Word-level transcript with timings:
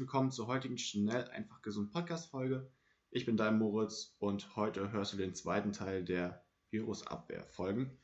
Willkommen 0.00 0.30
zur 0.30 0.46
heutigen 0.46 0.78
Schnell 0.78 1.28
einfach 1.28 1.60
gesund 1.60 1.92
Podcast 1.92 2.30
Folge. 2.30 2.72
Ich 3.10 3.26
bin 3.26 3.36
dein 3.36 3.58
Moritz 3.58 4.16
und 4.18 4.56
heute 4.56 4.92
hörst 4.92 5.12
du 5.12 5.18
den 5.18 5.34
zweiten 5.34 5.74
Teil 5.74 6.06
der 6.06 6.42
Virusabwehr 6.70 7.44
Folgen 7.44 7.98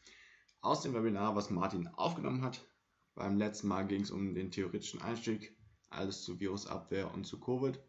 aus 0.60 0.82
dem 0.82 0.92
Webinar, 0.92 1.36
was 1.36 1.48
Martin 1.48 1.88
aufgenommen 1.88 2.42
hat. 2.42 2.60
Beim 3.14 3.38
letzten 3.38 3.68
Mal 3.68 3.86
ging 3.86 4.02
es 4.02 4.10
um 4.10 4.34
den 4.34 4.50
theoretischen 4.50 5.00
Einstieg, 5.00 5.56
alles 5.88 6.22
zu 6.22 6.38
Virusabwehr 6.38 7.14
und 7.14 7.24
zu 7.24 7.40
Covid. 7.40 7.80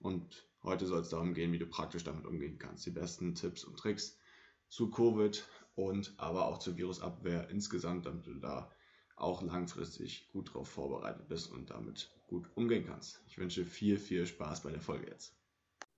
Und 0.00 0.50
heute 0.64 0.84
soll 0.86 1.02
es 1.02 1.10
darum 1.10 1.32
gehen, 1.32 1.52
wie 1.52 1.60
du 1.60 1.66
praktisch 1.66 2.02
damit 2.02 2.26
umgehen 2.26 2.58
kannst. 2.58 2.84
Die 2.84 2.90
besten 2.90 3.36
Tipps 3.36 3.62
und 3.62 3.78
Tricks 3.78 4.18
zu 4.66 4.90
Covid 4.90 5.48
und 5.76 6.14
aber 6.16 6.46
auch 6.46 6.58
zur 6.58 6.76
Virusabwehr 6.76 7.48
insgesamt, 7.48 8.06
damit 8.06 8.26
du 8.26 8.34
da 8.40 8.72
auch 9.16 9.42
langfristig 9.42 10.28
gut 10.32 10.48
darauf 10.48 10.68
vorbereitet 10.68 11.26
bist 11.28 11.52
und 11.52 11.70
damit 11.70 12.10
gut 12.26 12.48
umgehen 12.54 12.84
kannst. 12.86 13.22
Ich 13.26 13.38
wünsche 13.38 13.64
viel, 13.64 13.98
viel 13.98 14.26
Spaß 14.26 14.62
bei 14.62 14.70
der 14.70 14.80
Folge 14.80 15.06
jetzt. 15.08 15.34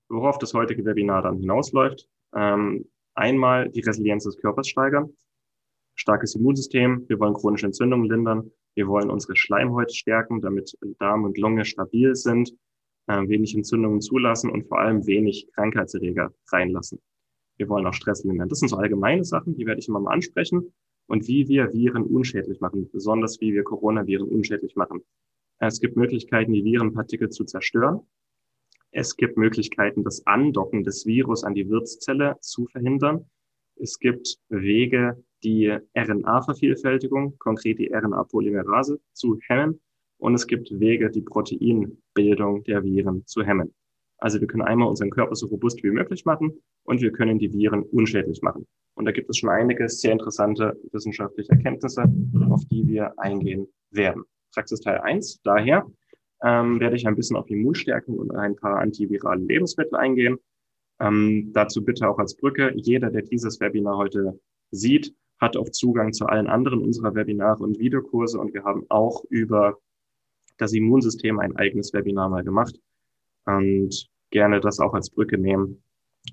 Worauf 0.08 0.38
das 0.38 0.54
heutige 0.54 0.84
Webinar 0.84 1.22
dann 1.22 1.38
hinausläuft, 1.38 2.08
ähm, 2.34 2.88
einmal 3.14 3.68
die 3.68 3.80
Resilienz 3.80 4.24
des 4.24 4.38
Körpers 4.38 4.68
steigern, 4.68 5.10
starkes 5.94 6.34
Immunsystem, 6.34 7.04
wir 7.08 7.18
wollen 7.18 7.34
chronische 7.34 7.66
Entzündungen 7.66 8.08
lindern, 8.08 8.50
wir 8.74 8.86
wollen 8.86 9.10
unsere 9.10 9.36
Schleimhäute 9.36 9.94
stärken, 9.94 10.40
damit 10.40 10.78
Darm 10.98 11.24
und 11.24 11.36
Lunge 11.36 11.64
stabil 11.64 12.14
sind, 12.14 12.54
äh, 13.08 13.26
wenig 13.28 13.54
Entzündungen 13.54 14.00
zulassen 14.00 14.50
und 14.50 14.68
vor 14.68 14.78
allem 14.78 15.06
wenig 15.06 15.48
Krankheitserreger 15.54 16.32
reinlassen. 16.52 17.00
Wir 17.56 17.68
wollen 17.68 17.86
auch 17.86 17.94
Stress 17.94 18.22
lindern. 18.22 18.48
Das 18.48 18.60
sind 18.60 18.68
so 18.68 18.76
allgemeine 18.76 19.24
Sachen, 19.24 19.56
die 19.56 19.66
werde 19.66 19.80
ich 19.80 19.88
immer 19.88 19.98
mal 19.98 20.12
ansprechen 20.12 20.72
und 21.08 21.26
wie 21.26 21.48
wir 21.48 21.72
Viren 21.72 22.04
unschädlich 22.04 22.60
machen, 22.60 22.88
besonders 22.92 23.40
wie 23.40 23.52
wir 23.52 23.64
Coronaviren 23.64 24.28
unschädlich 24.28 24.76
machen. 24.76 25.02
Es 25.58 25.80
gibt 25.80 25.96
Möglichkeiten, 25.96 26.52
die 26.52 26.62
Virenpartikel 26.62 27.30
zu 27.30 27.44
zerstören. 27.44 28.00
Es 28.92 29.16
gibt 29.16 29.36
Möglichkeiten, 29.36 30.04
das 30.04 30.24
Andocken 30.26 30.84
des 30.84 31.04
Virus 31.06 31.44
an 31.44 31.54
die 31.54 31.68
Wirtszelle 31.68 32.36
zu 32.40 32.66
verhindern. 32.66 33.28
Es 33.76 33.98
gibt 33.98 34.38
Wege, 34.48 35.22
die 35.42 35.76
RNA-Vervielfältigung, 35.96 37.36
konkret 37.38 37.78
die 37.78 37.92
RNA-Polymerase, 37.92 39.00
zu 39.12 39.38
hemmen. 39.48 39.80
Und 40.18 40.34
es 40.34 40.46
gibt 40.46 40.70
Wege, 40.78 41.10
die 41.10 41.22
Proteinbildung 41.22 42.64
der 42.64 42.82
Viren 42.82 43.26
zu 43.26 43.42
hemmen. 43.42 43.74
Also 44.18 44.40
wir 44.40 44.48
können 44.48 44.62
einmal 44.62 44.88
unseren 44.88 45.10
Körper 45.10 45.36
so 45.36 45.46
robust 45.46 45.82
wie 45.82 45.90
möglich 45.90 46.24
machen 46.24 46.60
und 46.88 47.02
wir 47.02 47.12
können 47.12 47.38
die 47.38 47.52
Viren 47.52 47.82
unschädlich 47.82 48.40
machen. 48.40 48.66
Und 48.94 49.04
da 49.04 49.12
gibt 49.12 49.28
es 49.28 49.36
schon 49.36 49.50
einige 49.50 49.88
sehr 49.90 50.12
interessante 50.12 50.74
wissenschaftliche 50.90 51.52
Erkenntnisse, 51.52 52.04
auf 52.48 52.64
die 52.64 52.86
wir 52.88 53.12
eingehen 53.18 53.68
werden. 53.90 54.24
Praxisteil 54.54 54.98
1, 54.98 55.40
daher 55.44 55.86
ähm, 56.42 56.80
werde 56.80 56.96
ich 56.96 57.06
ein 57.06 57.14
bisschen 57.14 57.36
auf 57.36 57.50
Immunstärkung 57.50 58.18
und 58.18 58.34
ein 58.34 58.56
paar 58.56 58.78
antivirale 58.78 59.44
Lebensmittel 59.44 59.96
eingehen. 59.96 60.38
Ähm, 60.98 61.50
dazu 61.52 61.84
bitte 61.84 62.08
auch 62.08 62.18
als 62.18 62.34
Brücke, 62.34 62.72
jeder, 62.74 63.10
der 63.10 63.22
dieses 63.22 63.60
Webinar 63.60 63.98
heute 63.98 64.40
sieht, 64.70 65.14
hat 65.38 65.58
auch 65.58 65.68
Zugang 65.68 66.14
zu 66.14 66.24
allen 66.24 66.46
anderen 66.46 66.80
unserer 66.80 67.14
Webinare 67.14 67.62
und 67.62 67.78
Videokurse 67.78 68.40
und 68.40 68.54
wir 68.54 68.64
haben 68.64 68.86
auch 68.88 69.24
über 69.28 69.78
das 70.56 70.72
Immunsystem 70.72 71.38
ein 71.38 71.54
eigenes 71.54 71.92
Webinar 71.92 72.30
mal 72.30 72.42
gemacht 72.42 72.80
und 73.44 74.08
gerne 74.30 74.60
das 74.60 74.80
auch 74.80 74.94
als 74.94 75.10
Brücke 75.10 75.36
nehmen, 75.38 75.82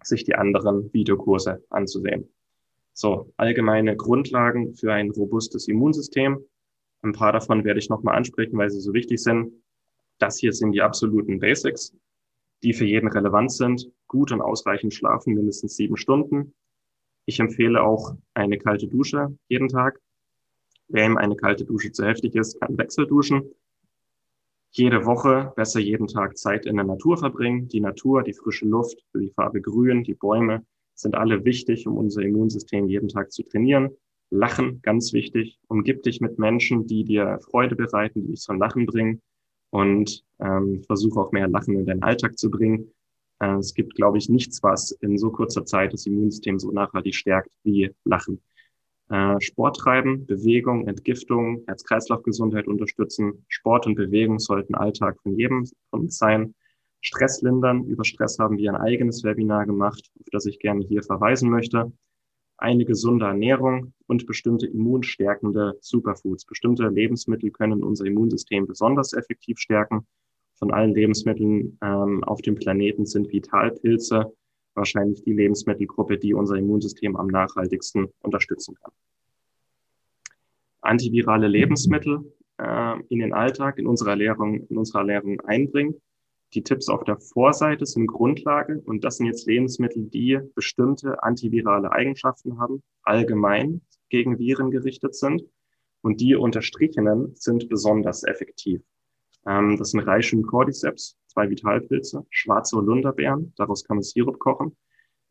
sich 0.03 0.23
die 0.23 0.35
anderen 0.35 0.91
Videokurse 0.93 1.63
anzusehen. 1.69 2.29
So, 2.93 3.33
allgemeine 3.37 3.95
Grundlagen 3.97 4.73
für 4.73 4.93
ein 4.93 5.11
robustes 5.11 5.67
Immunsystem. 5.67 6.39
Ein 7.01 7.11
paar 7.11 7.33
davon 7.33 7.63
werde 7.65 7.79
ich 7.79 7.89
nochmal 7.89 8.15
ansprechen, 8.15 8.57
weil 8.57 8.69
sie 8.69 8.79
so 8.79 8.93
wichtig 8.93 9.21
sind. 9.21 9.51
Das 10.17 10.37
hier 10.37 10.53
sind 10.53 10.71
die 10.71 10.81
absoluten 10.81 11.39
Basics, 11.39 11.93
die 12.63 12.73
für 12.73 12.85
jeden 12.85 13.09
relevant 13.09 13.51
sind. 13.51 13.91
Gut 14.07 14.31
und 14.31 14.41
ausreichend 14.41 14.93
schlafen, 14.93 15.33
mindestens 15.33 15.75
sieben 15.75 15.97
Stunden. 15.97 16.53
Ich 17.25 17.39
empfehle 17.39 17.83
auch 17.83 18.15
eine 18.33 18.57
kalte 18.57 18.87
Dusche 18.87 19.37
jeden 19.49 19.67
Tag. 19.67 19.99
Wer 20.87 21.05
ihm 21.05 21.17
eine 21.17 21.35
kalte 21.35 21.65
Dusche 21.65 21.91
zu 21.91 22.05
heftig 22.05 22.35
ist, 22.35 22.61
kann 22.61 22.77
Wechselduschen 22.77 23.51
jede 24.77 25.05
Woche, 25.05 25.53
besser 25.55 25.79
jeden 25.79 26.07
Tag 26.07 26.37
Zeit 26.37 26.65
in 26.65 26.75
der 26.75 26.85
Natur 26.85 27.17
verbringen. 27.17 27.69
Die 27.69 27.79
Natur, 27.79 28.23
die 28.23 28.33
frische 28.33 28.65
Luft, 28.65 28.97
die 29.13 29.29
Farbe 29.29 29.61
Grün, 29.61 30.03
die 30.03 30.15
Bäume 30.15 30.65
sind 30.95 31.15
alle 31.15 31.45
wichtig, 31.45 31.87
um 31.87 31.97
unser 31.97 32.21
Immunsystem 32.21 32.87
jeden 32.87 33.07
Tag 33.07 33.31
zu 33.31 33.43
trainieren. 33.43 33.91
Lachen, 34.31 34.81
ganz 34.81 35.13
wichtig. 35.13 35.59
Umgib 35.67 36.03
dich 36.03 36.19
mit 36.19 36.39
Menschen, 36.39 36.87
die 36.87 37.05
dir 37.05 37.39
Freude 37.49 37.75
bereiten, 37.75 38.21
die 38.21 38.31
dich 38.31 38.41
zum 38.41 38.59
Lachen 38.59 38.85
bringen. 38.85 39.21
Und 39.69 40.23
ähm, 40.39 40.83
versuche 40.83 41.19
auch 41.19 41.31
mehr 41.31 41.47
Lachen 41.47 41.75
in 41.75 41.85
deinen 41.85 42.03
Alltag 42.03 42.37
zu 42.37 42.49
bringen. 42.49 42.91
Äh, 43.39 43.55
es 43.55 43.73
gibt, 43.73 43.95
glaube 43.95 44.17
ich, 44.17 44.29
nichts, 44.29 44.61
was 44.61 44.91
in 44.91 45.17
so 45.17 45.31
kurzer 45.31 45.65
Zeit 45.65 45.93
das 45.93 46.05
Immunsystem 46.05 46.59
so 46.59 46.71
nachhaltig 46.71 47.15
stärkt 47.15 47.51
wie 47.63 47.91
Lachen. 48.03 48.41
Äh, 49.09 49.39
Sport 49.39 49.77
treiben, 49.77 50.25
Bewegung, 50.25 50.87
Entgiftung, 50.87 51.63
Herz-Kreislauf-Gesundheit 51.67 52.67
unterstützen. 52.67 53.45
Sport 53.47 53.85
und 53.85 53.95
Bewegung 53.95 54.39
sollten 54.39 54.75
Alltag 54.75 55.19
von 55.21 55.37
jedem 55.37 55.65
von 55.89 56.01
uns 56.01 56.17
sein. 56.17 56.55
Stress 57.01 57.43
lindern. 57.43 57.83
Über 57.85 58.03
Stress 58.03 58.39
haben 58.39 58.57
wir 58.57 58.73
ein 58.73 58.81
eigenes 58.81 59.23
Webinar 59.23 59.67
gemacht, 59.67 60.09
auf 60.19 60.25
das 60.31 60.47
ich 60.47 60.57
gerne 60.59 60.83
hier 60.83 61.03
verweisen 61.03 61.51
möchte. 61.51 61.91
Eine 62.57 62.85
gesunde 62.85 63.25
Ernährung 63.25 63.93
und 64.07 64.25
bestimmte 64.25 64.65
immunstärkende 64.65 65.77
Superfoods. 65.81 66.45
Bestimmte 66.45 66.87
Lebensmittel 66.87 67.51
können 67.51 67.83
unser 67.83 68.05
Immunsystem 68.05 68.65
besonders 68.65 69.13
effektiv 69.13 69.59
stärken. 69.59 70.07
Von 70.55 70.71
allen 70.71 70.95
Lebensmitteln 70.95 71.77
ähm, 71.83 72.23
auf 72.23 72.41
dem 72.41 72.55
Planeten 72.55 73.05
sind 73.05 73.31
Vitalpilze 73.31 74.33
wahrscheinlich 74.75 75.23
die 75.23 75.33
Lebensmittelgruppe, 75.33 76.17
die 76.17 76.33
unser 76.33 76.55
Immunsystem 76.55 77.15
am 77.15 77.27
nachhaltigsten 77.27 78.07
unterstützen 78.21 78.75
kann. 78.75 78.91
Antivirale 80.81 81.47
Lebensmittel 81.47 82.33
äh, 82.57 82.99
in 83.09 83.19
den 83.19 83.33
Alltag, 83.33 83.79
in 83.79 83.87
unserer 83.87 84.11
Ernährung, 84.11 84.67
in 84.67 84.77
unserer 84.77 84.99
Ernährung 84.99 85.41
einbringen. 85.41 85.95
Die 86.53 86.63
Tipps 86.63 86.87
auf 86.89 87.03
der 87.03 87.17
Vorseite 87.17 87.85
sind 87.85 88.07
Grundlage 88.07 88.81
und 88.85 89.03
das 89.03 89.17
sind 89.17 89.25
jetzt 89.25 89.47
Lebensmittel, 89.47 90.03
die 90.03 90.39
bestimmte 90.53 91.21
antivirale 91.23 91.91
Eigenschaften 91.91 92.59
haben, 92.59 92.83
allgemein 93.03 93.81
gegen 94.09 94.37
Viren 94.37 94.71
gerichtet 94.71 95.15
sind 95.15 95.43
und 96.01 96.21
die 96.21 96.35
unterstrichenen 96.35 97.35
sind 97.35 97.67
besonders 97.67 98.23
effektiv. 98.23 98.81
Ähm, 99.45 99.75
das 99.77 99.91
sind 99.91 100.01
Reishi 100.01 100.35
und 100.35 100.47
Cordyceps, 100.47 101.17
zwei 101.35 101.49
Vitalpilze, 101.49 102.25
schwarze 102.29 102.77
Holunderbeeren, 102.77 103.53
daraus 103.57 103.83
kann 103.83 103.97
man 103.97 104.03
Sirup 104.03 104.39
kochen. 104.39 104.75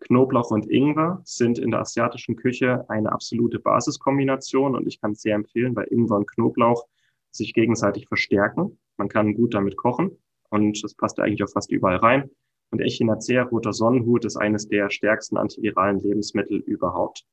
Knoblauch 0.00 0.50
und 0.50 0.70
Ingwer 0.70 1.22
sind 1.25 1.59
in 1.59 1.70
der 1.70 1.81
asiatischen 1.81 2.37
Küche 2.37 2.84
eine 2.91 3.10
absolute 3.10 3.59
Basiskombination 3.59 4.76
und 4.76 4.87
ich 4.87 5.00
kann 5.00 5.12
es 5.12 5.22
sehr 5.22 5.34
empfehlen, 5.34 5.75
weil 5.75 5.87
Ingwer 5.91 6.16
und 6.16 6.31
Knoblauch 6.31 6.84
sich 7.31 7.54
gegenseitig 7.54 8.06
verstärken. 8.06 8.78
Man 8.98 9.09
kann 9.09 9.34
gut 9.34 9.54
damit 9.54 9.77
kochen 9.77 10.10
und 10.51 10.84
das 10.84 10.95
passt 10.95 11.18
eigentlich 11.21 11.42
auch 11.42 11.51
fast 11.51 11.72
überall 11.72 11.97
rein. 11.97 12.30
Und 12.71 12.80
Echinacea, 12.80 13.45
roter 13.45 13.72
Sonnenhut, 13.72 14.27
ist 14.27 14.36
eines 14.36 14.68
der 14.68 14.91
stärksten 14.91 15.39
antiviralen 15.39 16.01
Lebensmittel 16.01 16.59
überhaupt. 16.59 17.24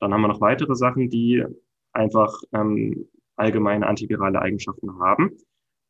Dann 0.00 0.14
haben 0.14 0.22
wir 0.22 0.28
noch 0.28 0.40
weitere 0.40 0.74
Sachen, 0.74 1.10
die 1.10 1.44
einfach 1.92 2.32
ähm, 2.52 3.06
allgemeine 3.36 3.86
antivirale 3.86 4.40
Eigenschaften 4.40 4.98
haben. 4.98 5.36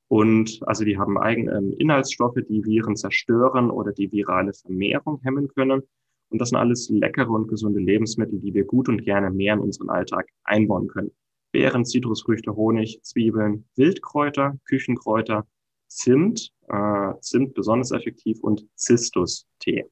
Und 0.09 0.61
also 0.67 0.85
die 0.85 0.99
haben 0.99 1.19
eigene 1.19 1.53
ähm, 1.57 1.75
Inhaltsstoffe, 1.79 2.39
die 2.49 2.65
Viren 2.65 2.97
zerstören 2.97 3.71
oder 3.71 3.93
die 3.93 4.13
virale 4.13 4.53
Vermehrung 4.53 5.21
hemmen 5.23 5.49
können. 5.49 5.83
Und 6.29 6.41
das 6.41 6.51
sind 6.51 6.59
alles 6.59 6.89
leckere 6.91 7.31
und 7.31 7.49
gesunde 7.49 7.81
Lebensmittel, 7.81 8.41
die 8.41 8.55
wir 8.55 8.65
gut 8.65 8.89
und 8.89 9.05
gerne 9.05 9.31
mehr 9.31 9.55
in 9.55 9.61
unseren 9.61 9.91
Alltag 9.91 10.29
einbauen 10.45 10.89
können. 10.89 11.13
Beeren, 11.53 11.85
Zitrusfrüchte, 11.85 12.57
Honig, 12.57 13.01
Zwiebeln, 13.03 13.67
Wildkräuter, 13.77 14.59
Küchenkräuter, 14.65 15.47
Zimt, 15.87 16.53
äh, 16.69 17.13
Zimt 17.21 17.55
besonders 17.55 17.93
effektiv 17.93 18.43
und 18.43 18.67
Zistus-Tee. 18.75 19.85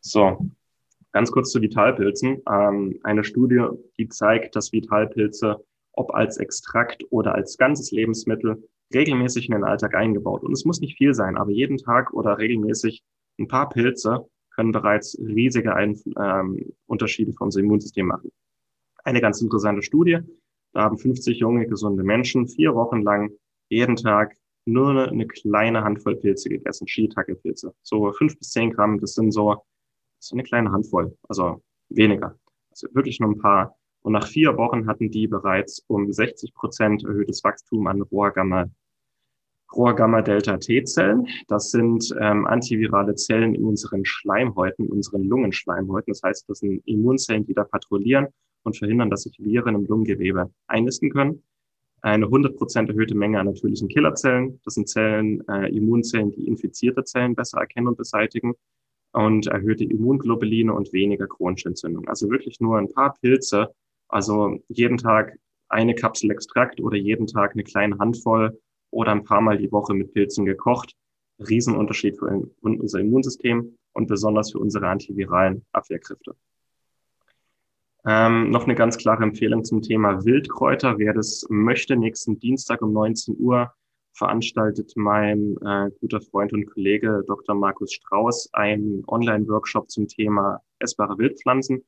So, 0.00 0.46
ganz 1.12 1.30
kurz 1.30 1.50
zu 1.50 1.62
Vitalpilzen. 1.62 2.42
Ähm, 2.50 2.98
eine 3.02 3.24
Studie, 3.24 3.66
die 3.96 4.08
zeigt, 4.08 4.54
dass 4.56 4.72
Vitalpilze 4.72 5.64
ob 5.92 6.14
als 6.14 6.38
Extrakt 6.38 7.04
oder 7.10 7.34
als 7.34 7.58
ganzes 7.58 7.90
Lebensmittel, 7.90 8.68
regelmäßig 8.92 9.48
in 9.48 9.54
den 9.54 9.64
Alltag 9.64 9.94
eingebaut. 9.94 10.42
Und 10.42 10.52
es 10.52 10.64
muss 10.64 10.80
nicht 10.80 10.98
viel 10.98 11.14
sein, 11.14 11.36
aber 11.36 11.50
jeden 11.50 11.78
Tag 11.78 12.12
oder 12.12 12.38
regelmäßig 12.38 13.02
ein 13.38 13.48
paar 13.48 13.68
Pilze 13.68 14.26
können 14.54 14.72
bereits 14.72 15.18
riesige 15.18 15.74
Ein 15.74 15.98
ähm, 16.18 16.72
Unterschiede 16.86 17.32
für 17.32 17.44
unser 17.44 17.60
Immunsystem 17.60 18.06
machen. 18.06 18.30
Eine 19.04 19.20
ganz 19.20 19.40
interessante 19.40 19.82
Studie, 19.82 20.20
da 20.72 20.82
haben 20.82 20.98
50 20.98 21.38
junge, 21.38 21.66
gesunde 21.66 22.02
Menschen 22.02 22.48
vier 22.48 22.74
Wochen 22.74 23.02
lang 23.02 23.30
jeden 23.68 23.96
Tag 23.96 24.36
nur 24.64 24.90
eine, 24.90 25.08
eine 25.08 25.26
kleine 25.26 25.82
Handvoll 25.82 26.16
Pilze 26.16 26.48
gegessen, 26.48 26.86
Shiitake-Pilze. 26.86 27.74
So 27.82 28.12
fünf 28.12 28.38
bis 28.38 28.50
zehn 28.50 28.70
Gramm, 28.70 29.00
das 29.00 29.14
sind 29.14 29.32
so, 29.32 29.64
ist 30.20 30.32
eine 30.32 30.44
kleine 30.44 30.70
Handvoll, 30.70 31.16
also 31.28 31.62
weniger. 31.88 32.38
Also 32.70 32.88
wirklich 32.92 33.20
nur 33.20 33.30
ein 33.30 33.38
paar. 33.38 33.76
Und 34.02 34.12
nach 34.12 34.26
vier 34.26 34.56
Wochen 34.56 34.86
hatten 34.86 35.10
die 35.10 35.28
bereits 35.28 35.84
um 35.86 36.12
60 36.12 36.54
Prozent 36.54 37.04
erhöhtes 37.04 37.42
Wachstum 37.44 37.86
an 37.86 38.02
Rohrgamma 38.02 38.68
Rohr-Gamma-Delta-T-Zellen. 39.74 41.26
Das 41.48 41.70
sind 41.70 42.14
ähm, 42.20 42.46
antivirale 42.46 43.14
Zellen 43.14 43.54
in 43.54 43.64
unseren 43.64 44.04
Schleimhäuten, 44.04 44.88
unseren 44.88 45.24
Lungenschleimhäuten. 45.24 46.12
Das 46.12 46.22
heißt, 46.22 46.48
das 46.48 46.58
sind 46.58 46.86
Immunzellen, 46.86 47.46
die 47.46 47.54
da 47.54 47.64
patrouillieren 47.64 48.28
und 48.64 48.76
verhindern, 48.76 49.10
dass 49.10 49.22
sich 49.22 49.38
Viren 49.38 49.74
im 49.74 49.86
Lungengewebe 49.86 50.50
einnisten 50.66 51.10
können. 51.10 51.42
Eine 52.02 52.26
100% 52.26 52.88
erhöhte 52.88 53.14
Menge 53.14 53.38
an 53.38 53.46
natürlichen 53.46 53.88
Killerzellen. 53.88 54.60
Das 54.64 54.74
sind 54.74 54.88
Zellen, 54.88 55.46
äh, 55.48 55.68
Immunzellen, 55.68 56.32
die 56.32 56.48
infizierte 56.48 57.04
Zellen 57.04 57.34
besser 57.34 57.60
erkennen 57.60 57.88
und 57.88 57.96
beseitigen. 57.96 58.54
Und 59.12 59.46
erhöhte 59.46 59.84
Immunglobuline 59.84 60.72
und 60.72 60.92
weniger 60.92 61.26
chronische 61.26 61.68
Entzündung. 61.68 62.08
Also 62.08 62.30
wirklich 62.30 62.60
nur 62.60 62.78
ein 62.78 62.90
paar 62.90 63.14
Pilze. 63.20 63.68
Also 64.12 64.58
jeden 64.68 64.98
Tag 64.98 65.38
eine 65.68 65.94
Kapsel 65.94 66.30
Extrakt 66.30 66.80
oder 66.80 66.96
jeden 66.96 67.26
Tag 67.26 67.52
eine 67.52 67.64
kleine 67.64 67.98
Handvoll 67.98 68.60
oder 68.90 69.10
ein 69.10 69.24
paar 69.24 69.40
Mal 69.40 69.56
die 69.56 69.72
Woche 69.72 69.94
mit 69.94 70.12
Pilzen 70.12 70.44
gekocht. 70.44 70.94
Riesenunterschied 71.38 72.18
für 72.18 72.46
unser 72.60 73.00
Immunsystem 73.00 73.76
und 73.94 74.06
besonders 74.06 74.52
für 74.52 74.58
unsere 74.58 74.86
antiviralen 74.86 75.64
Abwehrkräfte. 75.72 76.36
Ähm, 78.04 78.50
noch 78.50 78.64
eine 78.64 78.74
ganz 78.74 78.98
klare 78.98 79.22
Empfehlung 79.22 79.64
zum 79.64 79.80
Thema 79.80 80.24
Wildkräuter. 80.24 80.98
Wer 80.98 81.14
das 81.14 81.46
möchte, 81.48 81.96
nächsten 81.96 82.38
Dienstag 82.38 82.82
um 82.82 82.92
19 82.92 83.36
Uhr 83.38 83.72
veranstaltet 84.12 84.92
mein 84.94 85.56
äh, 85.64 85.90
guter 86.00 86.20
Freund 86.20 86.52
und 86.52 86.66
Kollege 86.66 87.24
Dr. 87.26 87.54
Markus 87.54 87.94
Strauß 87.94 88.50
einen 88.52 89.04
Online-Workshop 89.06 89.90
zum 89.90 90.06
Thema 90.06 90.60
essbare 90.80 91.16
Wildpflanzen, 91.16 91.82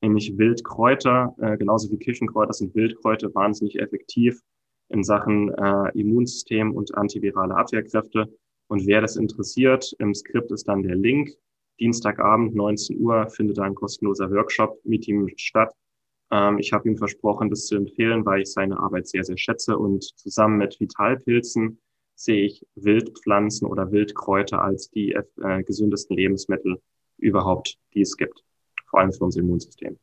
nämlich 0.00 0.36
Wildkräuter, 0.36 1.34
äh, 1.38 1.56
genauso 1.56 1.90
wie 1.90 1.98
Küchenkräuter 1.98 2.52
sind 2.52 2.74
Wildkräuter 2.74 3.34
wahnsinnig 3.34 3.78
effektiv 3.78 4.40
in 4.88 5.02
Sachen 5.02 5.52
äh, 5.54 5.98
Immunsystem 5.98 6.74
und 6.74 6.94
antivirale 6.94 7.56
Abwehrkräfte. 7.56 8.32
Und 8.68 8.86
wer 8.86 9.00
das 9.00 9.16
interessiert, 9.16 9.94
im 9.98 10.14
Skript 10.14 10.50
ist 10.50 10.68
dann 10.68 10.82
der 10.82 10.96
Link. 10.96 11.30
Dienstagabend, 11.80 12.54
19 12.54 13.00
Uhr, 13.00 13.28
findet 13.28 13.58
da 13.58 13.62
ein 13.62 13.74
kostenloser 13.74 14.30
Workshop 14.30 14.80
mit 14.84 15.06
ihm 15.06 15.28
statt. 15.36 15.72
Ähm, 16.30 16.58
ich 16.58 16.72
habe 16.72 16.88
ihm 16.88 16.96
versprochen, 16.96 17.50
das 17.50 17.66
zu 17.66 17.76
empfehlen, 17.76 18.24
weil 18.26 18.42
ich 18.42 18.52
seine 18.52 18.78
Arbeit 18.78 19.08
sehr, 19.08 19.24
sehr 19.24 19.38
schätze. 19.38 19.78
Und 19.78 20.04
zusammen 20.18 20.58
mit 20.58 20.78
Vitalpilzen 20.80 21.80
sehe 22.14 22.44
ich 22.44 22.66
Wildpflanzen 22.74 23.68
oder 23.68 23.92
Wildkräuter 23.92 24.62
als 24.62 24.90
die 24.90 25.12
äh, 25.12 25.62
gesündesten 25.62 26.16
Lebensmittel 26.16 26.80
überhaupt, 27.16 27.78
die 27.94 28.00
es 28.00 28.16
gibt. 28.16 28.44
Vor 28.88 29.00
allem 29.00 29.12
für 29.12 29.24
unser 29.24 29.40
Immunsystem. 29.40 29.98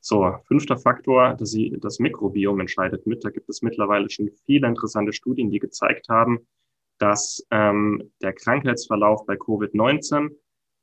So, 0.00 0.36
fünfter 0.46 0.78
Faktor, 0.78 1.34
das, 1.34 1.56
das 1.80 1.98
Mikrobiom 1.98 2.60
entscheidet 2.60 3.06
mit. 3.06 3.24
Da 3.24 3.30
gibt 3.30 3.48
es 3.48 3.62
mittlerweile 3.62 4.08
schon 4.08 4.30
viele 4.46 4.66
interessante 4.66 5.12
Studien, 5.12 5.50
die 5.50 5.58
gezeigt 5.58 6.08
haben, 6.08 6.46
dass 6.98 7.46
ähm, 7.50 8.10
der 8.22 8.32
Krankheitsverlauf 8.32 9.26
bei 9.26 9.34
Covid-19 9.34 10.30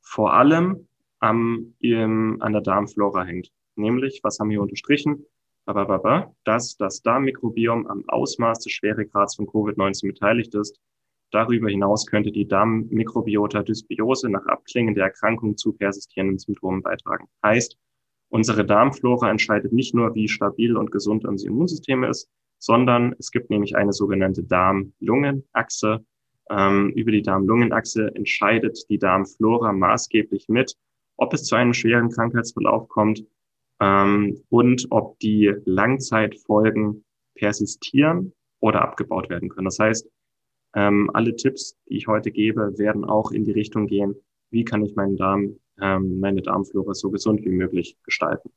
vor 0.02 0.34
allem 0.34 0.88
am, 1.19 1.75
im, 1.80 2.42
an 2.42 2.54
der 2.54 2.62
Darmflora 2.62 3.24
hängt. 3.24 3.52
Nämlich, 3.75 4.19
was 4.24 4.40
haben 4.40 4.50
wir 4.50 4.62
unterstrichen? 4.62 5.25
Dass 6.44 6.78
das 6.78 7.02
Darmmikrobiom 7.02 7.88
am 7.88 8.04
Ausmaß 8.07 8.60
des 8.60 8.74
Schweregrads 8.74 9.36
von 9.36 9.48
Covid-19 9.48 10.07
beteiligt 10.07 10.54
ist. 10.54 10.80
Darüber 11.31 11.69
hinaus 11.69 12.06
könnte 12.06 12.31
die 12.31 12.48
Darmmikrobiota 12.48 13.63
Dysbiose 13.63 14.30
nach 14.30 14.45
Abklingen 14.45 14.95
der 14.95 15.06
Erkrankung 15.06 15.57
zu 15.57 15.74
persistierenden 15.74 16.39
Symptomen 16.39 16.81
beitragen. 16.81 17.27
Heißt, 17.44 17.77
Unsere 18.30 18.66
Darmflora 18.66 19.30
entscheidet 19.30 19.72
nicht 19.72 19.94
nur, 19.95 20.13
wie 20.16 20.27
stabil 20.27 20.75
und 20.75 20.92
gesund 20.92 21.25
unser 21.25 21.48
Immunsystem 21.48 22.04
ist, 22.04 22.30
sondern 22.57 23.16
es 23.19 23.31
gibt 23.31 23.50
nämlich 23.50 23.75
eine 23.75 23.94
sogenannte 23.94 24.44
Darm-Lungen-Achse. 24.44 26.06
Ähm, 26.50 26.89
über 26.95 27.12
die 27.12 27.22
Darm-Lungen-Achse 27.22 28.13
entscheidet 28.13 28.89
die 28.89 29.00
Darmflora 29.00 29.71
maßgeblich 29.74 30.50
mit, 30.50 30.75
ob 31.18 31.33
es 31.33 31.45
zu 31.45 31.56
einem 31.56 31.74
schweren 31.74 32.10
Krankheitsverlauf 32.10 32.88
kommt 32.89 33.24
ähm, 33.80 34.42
und 34.50 34.88
ob 34.89 35.18
die 35.19 35.54
Langzeitfolgen 35.66 37.06
persistieren 37.36 38.33
oder 38.60 38.81
abgebaut 38.81 39.30
werden 39.30 39.50
können. 39.50 39.66
Das 39.66 39.80
heißt, 39.80 40.10
ähm, 40.75 41.10
alle 41.13 41.36
Tipps, 41.36 41.77
die 41.89 41.98
ich 41.98 42.07
heute 42.07 42.31
gebe, 42.31 42.77
werden 42.77 43.06
auch 43.06 43.31
in 43.31 43.45
die 43.45 43.51
Richtung 43.51 43.88
gehen, 43.88 44.16
wie 44.51 44.66
kann 44.66 44.83
ich 44.83 44.95
meinen 44.95 45.16
Darm 45.16 45.57
ähm, 45.81 46.19
meine 46.19 46.42
Darmflora 46.42 46.94
so 46.94 47.12
gesund 47.12 47.44
wie 47.44 47.50
möglich 47.50 47.98
gestalten. 48.04 48.51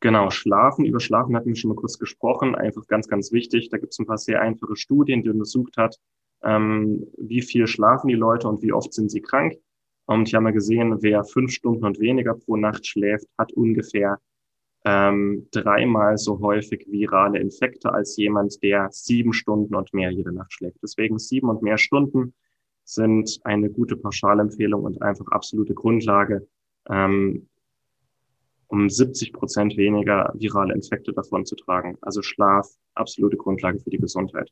Genau, 0.00 0.30
Schlafen. 0.30 0.86
Über 0.86 1.00
Schlafen 1.00 1.36
hatten 1.36 1.48
wir 1.48 1.56
schon 1.56 1.68
mal 1.68 1.76
kurz 1.76 1.98
gesprochen. 1.98 2.54
Einfach 2.54 2.86
ganz, 2.86 3.06
ganz 3.06 3.32
wichtig. 3.32 3.68
Da 3.68 3.78
gibt 3.78 3.92
es 3.92 3.98
ein 3.98 4.06
paar 4.06 4.18
sehr 4.18 4.40
einfache 4.40 4.76
Studien, 4.76 5.22
die 5.22 5.28
untersucht 5.28 5.76
hat, 5.76 5.98
ähm, 6.42 7.06
wie 7.18 7.42
viel 7.42 7.66
schlafen 7.66 8.08
die 8.08 8.14
Leute 8.14 8.48
und 8.48 8.62
wie 8.62 8.72
oft 8.72 8.94
sind 8.94 9.10
sie 9.10 9.20
krank. 9.20 9.56
Und 10.06 10.26
ich 10.26 10.34
habe 10.34 10.44
mal 10.44 10.52
gesehen, 10.52 11.02
wer 11.02 11.22
fünf 11.24 11.52
Stunden 11.52 11.84
und 11.84 12.00
weniger 12.00 12.34
pro 12.34 12.56
Nacht 12.56 12.86
schläft, 12.86 13.26
hat 13.36 13.52
ungefähr 13.52 14.18
ähm, 14.84 15.46
dreimal 15.50 16.16
so 16.16 16.40
häufig 16.40 16.86
virale 16.88 17.38
Infekte 17.38 17.92
als 17.92 18.16
jemand, 18.16 18.62
der 18.62 18.88
sieben 18.90 19.32
Stunden 19.32 19.74
und 19.74 19.92
mehr 19.92 20.10
jede 20.10 20.32
Nacht 20.32 20.52
schläft. 20.52 20.78
Deswegen 20.82 21.18
sieben 21.18 21.50
und 21.50 21.62
mehr 21.62 21.78
Stunden 21.78 22.34
sind 22.84 23.40
eine 23.44 23.70
gute 23.70 23.96
Pauschalempfehlung 23.96 24.82
und 24.82 25.02
einfach 25.02 25.26
absolute 25.28 25.74
Grundlage, 25.74 26.48
ähm, 26.88 27.48
um 28.68 28.88
70 28.88 29.32
Prozent 29.32 29.76
weniger 29.76 30.32
virale 30.34 30.74
Infekte 30.74 31.12
davon 31.12 31.44
zu 31.44 31.56
tragen. 31.56 31.98
Also 32.00 32.22
Schlaf, 32.22 32.68
absolute 32.94 33.36
Grundlage 33.36 33.80
für 33.80 33.90
die 33.90 33.98
Gesundheit. 33.98 34.50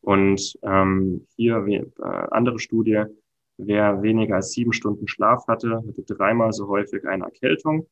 Und 0.00 0.56
ähm, 0.62 1.26
hier 1.36 1.66
äh, 1.66 1.82
andere 2.30 2.58
Studie, 2.58 3.04
wer 3.56 4.02
weniger 4.02 4.36
als 4.36 4.52
sieben 4.52 4.72
Stunden 4.72 5.08
Schlaf 5.08 5.46
hatte, 5.48 5.82
hatte 5.86 6.02
dreimal 6.02 6.52
so 6.52 6.68
häufig 6.68 7.06
eine 7.06 7.24
Erkältung. 7.24 7.86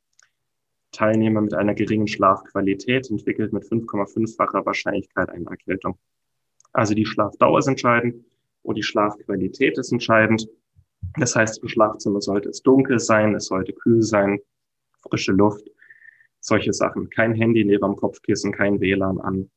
Teilnehmer 0.95 1.41
mit 1.41 1.55
einer 1.55 1.75
geringen 1.75 2.07
Schlafqualität 2.07 3.11
entwickelt 3.11 3.53
mit 3.53 3.65
5,5-facher 3.65 4.65
Wahrscheinlichkeit 4.65 5.29
eine 5.29 5.47
Erkältung. 5.47 5.99
Also 6.73 6.95
die 6.95 7.07
Schlafdauer 7.07 7.59
ist 7.59 7.69
entscheidend 7.69 8.25
und 8.63 8.77
die 8.77 8.83
Schlafqualität 8.83 9.79
ist 9.79 9.93
entscheidend. 9.93 10.49
Das 11.19 11.37
heißt, 11.37 11.63
im 11.63 11.69
Schlafzimmer 11.69 12.21
sollte 12.21 12.49
es 12.49 12.63
dunkel 12.63 12.99
sein, 12.99 13.35
es 13.35 13.47
sollte 13.47 13.73
kühl 13.73 14.03
sein, 14.03 14.41
frische 15.03 15.33
Luft, 15.33 15.69
solche 16.41 16.73
Sachen. 16.73 17.11
Kein 17.11 17.35
Handy 17.35 17.65
neben 17.65 17.83
dem 17.83 17.97
Kopfkissen, 17.97 18.53
kein 18.53 18.81
WLAN 18.81 19.21
an. 19.21 19.51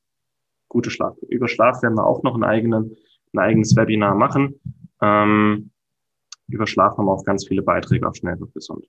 Gute 0.69 0.89
Schlaf. 0.89 1.17
Über 1.29 1.47
Schlaf 1.47 1.81
werden 1.81 1.95
wir 1.95 2.05
auch 2.05 2.23
noch 2.23 2.33
einen 2.33 2.43
eigenen, 2.43 2.97
ein 3.33 3.39
eigenes 3.39 3.75
Webinar 3.75 4.15
machen. 4.15 4.59
Ähm, 5.01 5.71
über 6.47 6.67
Schlaf 6.67 6.97
haben 6.97 7.05
wir 7.05 7.13
auch 7.13 7.23
ganz 7.23 7.47
viele 7.47 7.61
Beiträge 7.61 8.07
auf 8.07 8.15
Schnell 8.15 8.37
und 8.41 8.53
Gesund. 8.53 8.85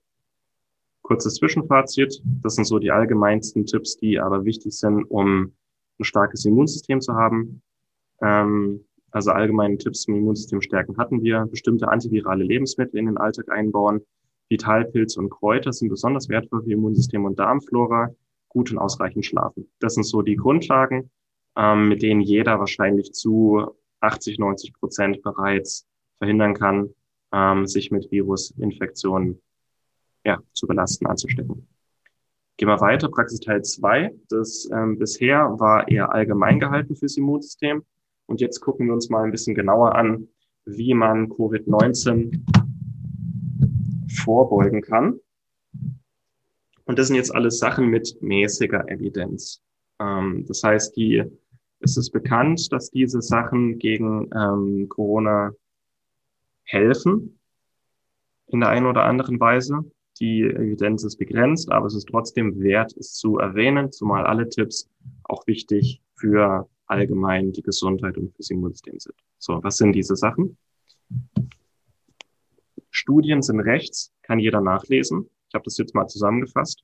Kurzes 1.09 1.35
Zwischenfazit. 1.35 2.21
Das 2.43 2.53
sind 2.53 2.65
so 2.65 2.77
die 2.77 2.91
allgemeinsten 2.91 3.65
Tipps, 3.65 3.97
die 3.97 4.19
aber 4.19 4.45
wichtig 4.45 4.77
sind, 4.77 5.05
um 5.05 5.53
ein 5.99 6.03
starkes 6.03 6.45
Immunsystem 6.45 7.01
zu 7.01 7.15
haben. 7.15 7.63
Ähm, 8.21 8.85
also 9.09 9.31
allgemeine 9.31 9.79
Tipps 9.79 10.01
zum 10.01 10.13
Immunsystem 10.13 10.61
stärken 10.61 10.97
hatten 10.97 11.23
wir. 11.23 11.47
Bestimmte 11.47 11.87
antivirale 11.87 12.43
Lebensmittel 12.43 12.99
in 12.99 13.07
den 13.07 13.17
Alltag 13.17 13.51
einbauen. 13.51 14.01
Vitalpilze 14.49 15.19
und 15.19 15.31
Kräuter 15.31 15.73
sind 15.73 15.89
besonders 15.89 16.29
wertvoll 16.29 16.61
für 16.61 16.73
Immunsystem 16.73 17.25
und 17.25 17.39
Darmflora. 17.39 18.13
Gut 18.47 18.71
und 18.71 18.77
ausreichend 18.77 19.25
schlafen. 19.25 19.67
Das 19.79 19.95
sind 19.95 20.03
so 20.03 20.21
die 20.21 20.35
Grundlagen, 20.35 21.09
ähm, 21.57 21.89
mit 21.89 22.03
denen 22.03 22.21
jeder 22.21 22.59
wahrscheinlich 22.59 23.13
zu 23.13 23.65
80, 24.01 24.37
90 24.37 24.73
Prozent 24.73 25.23
bereits 25.23 25.87
verhindern 26.19 26.53
kann, 26.53 26.93
ähm, 27.33 27.65
sich 27.65 27.89
mit 27.89 28.11
Virusinfektionen 28.11 29.41
ja, 30.29 30.39
zu 30.53 30.67
belasten, 30.67 31.07
anzustecken. 31.07 31.67
Gehen 32.57 32.67
wir 32.67 32.79
weiter, 32.81 33.09
Praxisteil 33.09 33.63
2. 33.63 34.13
Das 34.29 34.69
ähm, 34.71 34.99
bisher 34.99 35.55
war 35.59 35.87
eher 35.87 36.13
allgemein 36.13 36.59
gehalten 36.59 36.95
fürs 36.95 37.17
Immunsystem. 37.17 37.83
Und 38.27 38.41
jetzt 38.41 38.59
gucken 38.59 38.85
wir 38.85 38.93
uns 38.93 39.09
mal 39.09 39.23
ein 39.23 39.31
bisschen 39.31 39.55
genauer 39.55 39.95
an, 39.95 40.27
wie 40.65 40.93
man 40.93 41.29
Covid-19 41.29 42.45
vorbeugen 44.23 44.81
kann. 44.81 45.19
Und 46.85 46.99
das 46.99 47.07
sind 47.07 47.15
jetzt 47.15 47.33
alles 47.33 47.57
Sachen 47.57 47.87
mit 47.87 48.17
mäßiger 48.21 48.87
Evidenz. 48.87 49.63
Ähm, 49.99 50.45
das 50.47 50.61
heißt, 50.61 50.95
die, 50.95 51.23
es 51.79 51.97
ist 51.97 52.11
bekannt, 52.11 52.71
dass 52.71 52.91
diese 52.91 53.23
Sachen 53.23 53.79
gegen 53.79 54.29
ähm, 54.35 54.89
Corona 54.89 55.53
helfen 56.65 57.39
in 58.51 58.59
der 58.59 58.69
einen 58.69 58.85
oder 58.85 59.05
anderen 59.05 59.39
Weise. 59.39 59.83
Die 60.19 60.41
Evidenz 60.41 61.03
ist 61.03 61.17
begrenzt, 61.17 61.71
aber 61.71 61.87
es 61.87 61.95
ist 61.95 62.09
trotzdem 62.09 62.59
wert, 62.59 62.95
es 62.97 63.13
zu 63.13 63.37
erwähnen, 63.37 63.91
zumal 63.91 64.25
alle 64.25 64.49
Tipps 64.49 64.89
auch 65.23 65.47
wichtig 65.47 66.01
für 66.15 66.67
allgemein 66.87 67.51
die 67.53 67.61
Gesundheit 67.61 68.17
und 68.17 68.35
fürs 68.35 68.49
Immunsystem 68.49 68.99
sind. 68.99 69.15
So, 69.37 69.63
was 69.63 69.77
sind 69.77 69.93
diese 69.93 70.15
Sachen? 70.15 70.57
Studien 72.89 73.41
sind 73.41 73.59
rechts, 73.59 74.11
kann 74.23 74.39
jeder 74.39 74.61
nachlesen. 74.61 75.29
Ich 75.47 75.53
habe 75.53 75.63
das 75.63 75.77
jetzt 75.77 75.95
mal 75.95 76.07
zusammengefasst. 76.07 76.83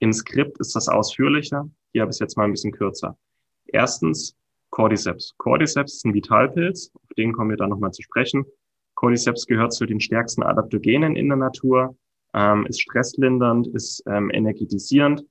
Im 0.00 0.12
Skript 0.12 0.58
ist 0.58 0.74
das 0.74 0.88
ausführlicher. 0.88 1.68
Hier 1.92 2.02
habe 2.02 2.10
ich 2.10 2.16
es 2.16 2.20
jetzt 2.20 2.36
mal 2.36 2.44
ein 2.44 2.50
bisschen 2.50 2.72
kürzer. 2.72 3.16
Erstens 3.66 4.36
Cordyceps. 4.70 5.34
Cordyceps 5.38 5.94
ist 5.94 6.04
ein 6.04 6.14
Vitalpilz, 6.14 6.90
auf 6.94 7.14
den 7.16 7.32
kommen 7.32 7.50
wir 7.50 7.56
dann 7.56 7.70
nochmal 7.70 7.92
zu 7.92 8.02
sprechen. 8.02 8.44
Cordyceps 8.94 9.46
gehört 9.46 9.72
zu 9.72 9.86
den 9.86 10.00
stärksten 10.00 10.42
Adaptogenen 10.42 11.14
in 11.14 11.28
der 11.28 11.36
Natur, 11.36 11.96
ähm, 12.34 12.66
ist 12.66 12.80
stresslindernd, 12.82 13.68
ist 13.68 14.02
ähm, 14.06 14.30
energetisierend, 14.30 15.24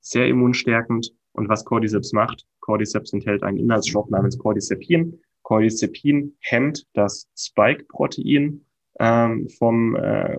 sehr 0.00 0.26
immunstärkend. 0.28 1.12
Und 1.32 1.48
was 1.48 1.64
Cordyceps 1.64 2.12
macht, 2.12 2.46
Cordyceps 2.60 3.12
enthält 3.12 3.42
einen 3.42 3.58
Inhaltsstoff 3.58 4.10
namens 4.10 4.36
Cordycepin. 4.38 5.20
Cordycepin 5.42 6.36
hemmt 6.40 6.86
das 6.94 7.28
Spike-Protein 7.36 8.64
ähm, 8.98 9.48
vom, 9.48 9.96
äh, 9.96 10.36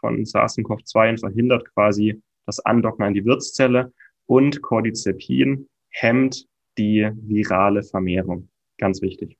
von 0.00 0.24
SARS-CoV-2 0.24 1.10
und 1.10 1.20
verhindert 1.20 1.72
quasi 1.74 2.22
das 2.46 2.58
Andocken 2.60 3.04
an 3.04 3.14
die 3.14 3.24
Wirtszelle. 3.24 3.92
Und 4.26 4.62
Cordycepin 4.62 5.68
hemmt 5.90 6.46
die 6.78 7.08
virale 7.14 7.82
Vermehrung. 7.82 8.48
Ganz 8.78 9.02
wichtig. 9.02 9.39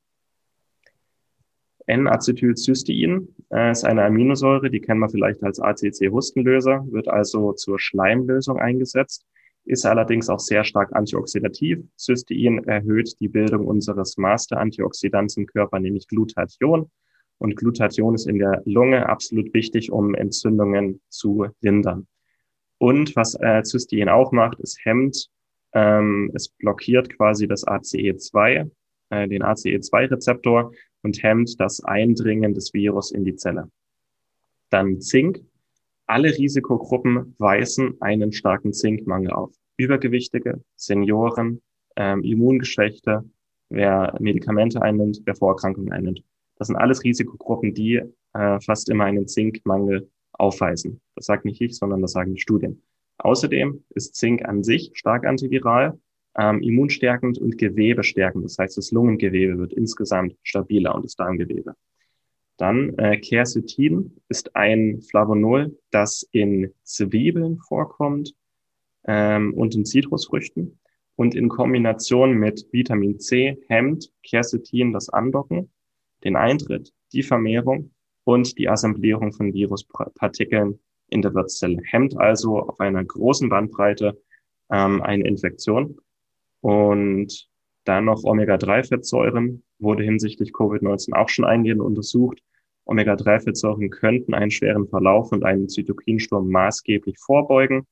N-Acetylcystein 1.90 3.28
äh, 3.52 3.72
ist 3.72 3.84
eine 3.84 4.04
Aminosäure, 4.04 4.70
die 4.70 4.80
kennen 4.80 5.00
wir 5.00 5.08
vielleicht 5.08 5.42
als 5.42 5.60
ACC-Hustenlöser, 5.60 6.86
wird 6.90 7.08
also 7.08 7.52
zur 7.52 7.78
Schleimlösung 7.78 8.58
eingesetzt, 8.58 9.26
ist 9.64 9.84
allerdings 9.84 10.28
auch 10.28 10.38
sehr 10.38 10.64
stark 10.64 10.94
antioxidativ. 10.94 11.80
Cystein 11.98 12.64
erhöht 12.64 13.20
die 13.20 13.28
Bildung 13.28 13.66
unseres 13.66 14.16
Master-Antioxidants 14.16 15.36
im 15.36 15.46
Körper, 15.46 15.80
nämlich 15.80 16.08
Glutathion. 16.08 16.90
Und 17.38 17.56
Glutathion 17.56 18.14
ist 18.14 18.26
in 18.26 18.38
der 18.38 18.62
Lunge 18.64 19.08
absolut 19.08 19.52
wichtig, 19.54 19.90
um 19.90 20.14
Entzündungen 20.14 21.00
zu 21.08 21.46
lindern. 21.60 22.06
Und 22.78 23.16
was 23.16 23.34
äh, 23.34 23.62
Cystein 23.64 24.08
auch 24.08 24.32
macht, 24.32 24.60
es 24.60 24.76
hemmt, 24.82 25.28
ähm, 25.72 26.30
es 26.34 26.48
blockiert 26.48 27.14
quasi 27.16 27.46
das 27.46 27.66
ACE2, 27.66 28.70
äh, 29.10 29.28
den 29.28 29.42
ACE2-Rezeptor 29.42 30.72
und 31.02 31.22
hemmt 31.22 31.58
das 31.60 31.82
Eindringen 31.82 32.54
des 32.54 32.72
Virus 32.74 33.10
in 33.10 33.24
die 33.24 33.36
Zelle. 33.36 33.70
Dann 34.70 35.00
Zink. 35.00 35.40
Alle 36.06 36.36
Risikogruppen 36.36 37.36
weisen 37.38 37.96
einen 38.00 38.32
starken 38.32 38.72
Zinkmangel 38.72 39.30
auf. 39.30 39.54
Übergewichtige, 39.76 40.62
Senioren, 40.76 41.62
ähm, 41.96 42.22
Immungeschwächte, 42.24 43.24
wer 43.68 44.16
Medikamente 44.18 44.82
einnimmt, 44.82 45.20
wer 45.24 45.36
Vorerkrankungen 45.36 45.92
einnimmt. 45.92 46.24
Das 46.56 46.66
sind 46.66 46.76
alles 46.76 47.04
Risikogruppen, 47.04 47.74
die 47.74 48.02
äh, 48.34 48.60
fast 48.60 48.90
immer 48.90 49.04
einen 49.04 49.28
Zinkmangel 49.28 50.10
aufweisen. 50.32 51.00
Das 51.14 51.26
sagt 51.26 51.44
nicht 51.44 51.60
ich, 51.60 51.76
sondern 51.76 52.02
das 52.02 52.12
sagen 52.12 52.34
die 52.34 52.40
Studien. 52.40 52.82
Außerdem 53.18 53.84
ist 53.90 54.14
Zink 54.16 54.44
an 54.44 54.62
sich 54.62 54.90
stark 54.94 55.26
antiviral 55.26 55.98
ähm, 56.36 56.62
immunstärkend 56.62 57.38
und 57.38 57.58
gewebestärkend. 57.58 58.44
Das 58.44 58.58
heißt, 58.58 58.76
das 58.76 58.90
Lungengewebe 58.92 59.58
wird 59.58 59.72
insgesamt 59.72 60.36
stabiler 60.42 60.94
und 60.94 61.04
das 61.04 61.16
Darmgewebe. 61.16 61.74
Dann 62.56 62.96
äh, 62.98 63.18
Quercetin 63.18 64.20
ist 64.28 64.54
ein 64.54 65.00
Flavonol, 65.00 65.78
das 65.90 66.28
in 66.30 66.74
Zwiebeln 66.82 67.58
vorkommt 67.58 68.34
ähm, 69.04 69.54
und 69.54 69.74
in 69.74 69.84
Zitrusfrüchten. 69.84 70.78
Und 71.16 71.34
in 71.34 71.48
Kombination 71.48 72.32
mit 72.32 72.66
Vitamin 72.70 73.18
C 73.18 73.58
hemmt 73.68 74.10
Quercetin 74.28 74.92
das 74.92 75.08
Andocken, 75.08 75.70
den 76.24 76.36
Eintritt, 76.36 76.92
die 77.12 77.22
Vermehrung 77.22 77.92
und 78.24 78.58
die 78.58 78.68
Assemblierung 78.68 79.32
von 79.32 79.52
Viruspartikeln 79.52 80.80
in 81.08 81.22
der 81.22 81.34
Wirtszelle. 81.34 81.80
Hemmt 81.84 82.16
also 82.16 82.58
auf 82.58 82.78
einer 82.80 83.04
großen 83.04 83.48
Bandbreite 83.48 84.20
ähm, 84.70 85.02
eine 85.02 85.26
Infektion 85.26 85.98
und 86.60 87.48
dann 87.84 88.04
noch 88.04 88.24
Omega-3-Fettsäuren 88.24 89.62
wurde 89.78 90.02
hinsichtlich 90.02 90.52
Covid-19 90.52 91.14
auch 91.14 91.28
schon 91.28 91.44
eingehend 91.44 91.80
untersucht. 91.80 92.40
Omega-3-Fettsäuren 92.84 93.90
könnten 93.90 94.34
einen 94.34 94.50
schweren 94.50 94.88
Verlauf 94.88 95.32
und 95.32 95.44
einen 95.44 95.68
Zytokinsturm 95.68 96.48
maßgeblich 96.50 97.18
vorbeugen. 97.18 97.86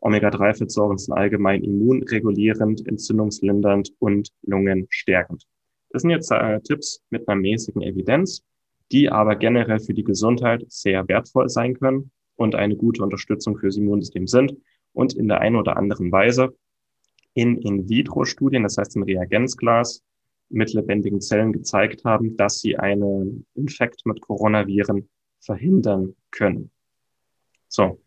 Omega-3-Fettsäuren 0.00 0.98
sind 0.98 1.14
allgemein 1.14 1.62
immunregulierend, 1.62 2.86
entzündungslindernd 2.86 3.92
und 3.98 4.30
lungenstärkend. 4.42 5.46
Das 5.90 6.02
sind 6.02 6.10
jetzt 6.10 6.30
äh, 6.30 6.60
Tipps 6.60 7.02
mit 7.10 7.28
einer 7.28 7.40
mäßigen 7.40 7.82
Evidenz, 7.82 8.42
die 8.92 9.10
aber 9.10 9.36
generell 9.36 9.80
für 9.80 9.94
die 9.94 10.04
Gesundheit 10.04 10.64
sehr 10.68 11.06
wertvoll 11.08 11.48
sein 11.48 11.74
können 11.74 12.10
und 12.36 12.54
eine 12.54 12.76
gute 12.76 13.02
Unterstützung 13.02 13.58
fürs 13.58 13.76
Immunsystem 13.76 14.26
sind 14.26 14.56
und 14.92 15.14
in 15.14 15.28
der 15.28 15.40
einen 15.40 15.56
oder 15.56 15.76
anderen 15.76 16.10
Weise 16.10 16.54
in 17.34 17.58
In-vitro-Studien, 17.58 18.62
das 18.62 18.76
heißt 18.76 18.96
im 18.96 19.02
Reagenzglas, 19.02 20.02
mit 20.48 20.72
lebendigen 20.72 21.20
Zellen 21.20 21.52
gezeigt 21.52 22.04
haben, 22.04 22.36
dass 22.36 22.58
sie 22.58 22.76
einen 22.76 23.46
Infekt 23.54 24.04
mit 24.04 24.20
Coronaviren 24.20 25.08
verhindern 25.40 26.16
können. 26.30 26.70
So, 27.68 28.00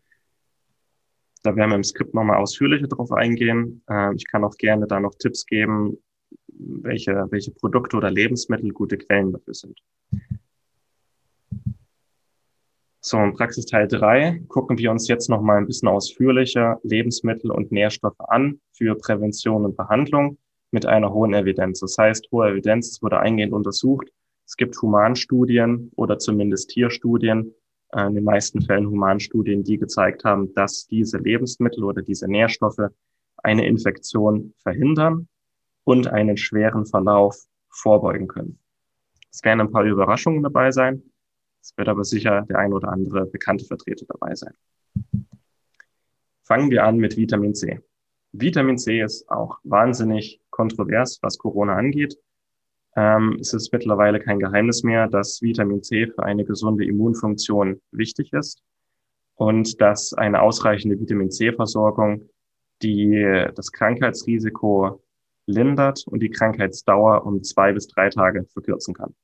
da 1.42 1.56
werden 1.56 1.70
wir 1.70 1.76
im 1.76 1.84
Skript 1.84 2.14
nochmal 2.14 2.38
ausführlicher 2.38 2.86
drauf 2.86 3.12
eingehen. 3.12 3.82
Äh, 3.88 4.14
ich 4.14 4.26
kann 4.26 4.44
auch 4.44 4.56
gerne 4.56 4.86
da 4.86 5.00
noch 5.00 5.14
Tipps 5.14 5.46
geben, 5.46 5.98
welche, 6.48 7.26
welche 7.30 7.50
Produkte 7.50 7.96
oder 7.96 8.10
Lebensmittel 8.10 8.70
gute 8.70 8.98
Quellen 8.98 9.32
dafür 9.32 9.54
sind. 9.54 9.78
In 13.12 13.34
Praxisteil 13.34 13.86
drei 13.86 14.40
gucken 14.48 14.78
wir 14.78 14.90
uns 14.90 15.08
jetzt 15.08 15.28
noch 15.28 15.42
mal 15.42 15.58
ein 15.58 15.66
bisschen 15.66 15.88
ausführlicher 15.88 16.80
Lebensmittel 16.82 17.50
und 17.50 17.70
Nährstoffe 17.70 18.18
an 18.18 18.60
für 18.72 18.94
Prävention 18.94 19.66
und 19.66 19.76
Behandlung 19.76 20.38
mit 20.70 20.86
einer 20.86 21.12
hohen 21.12 21.34
Evidenz. 21.34 21.80
Das 21.80 21.98
heißt, 21.98 22.28
hohe 22.32 22.50
Evidenz, 22.50 22.88
es 22.88 23.02
wurde 23.02 23.20
eingehend 23.20 23.52
untersucht. 23.52 24.08
Es 24.46 24.56
gibt 24.56 24.80
Humanstudien 24.80 25.92
oder 25.96 26.18
zumindest 26.18 26.70
Tierstudien, 26.70 27.54
äh, 27.92 28.06
in 28.06 28.14
den 28.14 28.24
meisten 28.24 28.62
Fällen 28.62 28.88
Humanstudien, 28.88 29.64
die 29.64 29.78
gezeigt 29.78 30.24
haben, 30.24 30.54
dass 30.54 30.86
diese 30.86 31.18
Lebensmittel 31.18 31.84
oder 31.84 32.00
diese 32.00 32.26
Nährstoffe 32.26 32.88
eine 33.36 33.66
Infektion 33.66 34.54
verhindern 34.62 35.28
und 35.84 36.08
einen 36.08 36.38
schweren 36.38 36.86
Verlauf 36.86 37.36
vorbeugen 37.68 38.28
können. 38.28 38.58
Es 39.30 39.44
werden 39.44 39.60
ein 39.60 39.70
paar 39.70 39.84
Überraschungen 39.84 40.42
dabei 40.42 40.70
sein. 40.70 41.02
Es 41.64 41.74
wird 41.78 41.88
aber 41.88 42.04
sicher 42.04 42.42
der 42.42 42.58
ein 42.58 42.74
oder 42.74 42.88
andere 42.88 43.24
bekannte 43.24 43.64
Vertreter 43.64 44.04
dabei 44.06 44.34
sein. 44.34 44.52
Fangen 46.42 46.70
wir 46.70 46.84
an 46.84 46.98
mit 46.98 47.16
Vitamin 47.16 47.54
C. 47.54 47.80
Vitamin 48.32 48.76
C 48.76 49.00
ist 49.00 49.26
auch 49.30 49.58
wahnsinnig 49.62 50.42
kontrovers, 50.50 51.20
was 51.22 51.38
Corona 51.38 51.74
angeht. 51.76 52.18
Ähm, 52.96 53.38
es 53.40 53.54
ist 53.54 53.72
mittlerweile 53.72 54.20
kein 54.20 54.40
Geheimnis 54.40 54.82
mehr, 54.82 55.08
dass 55.08 55.40
Vitamin 55.40 55.82
C 55.82 56.06
für 56.06 56.22
eine 56.22 56.44
gesunde 56.44 56.84
Immunfunktion 56.84 57.80
wichtig 57.92 58.34
ist 58.34 58.62
und 59.34 59.80
dass 59.80 60.12
eine 60.12 60.42
ausreichende 60.42 61.00
Vitamin 61.00 61.30
C-Versorgung 61.30 62.28
die 62.82 63.46
das 63.54 63.72
Krankheitsrisiko 63.72 65.02
lindert 65.46 66.04
und 66.08 66.20
die 66.20 66.28
Krankheitsdauer 66.28 67.24
um 67.24 67.42
zwei 67.42 67.72
bis 67.72 67.88
drei 67.88 68.10
Tage 68.10 68.44
verkürzen 68.52 68.92
kann 68.92 69.14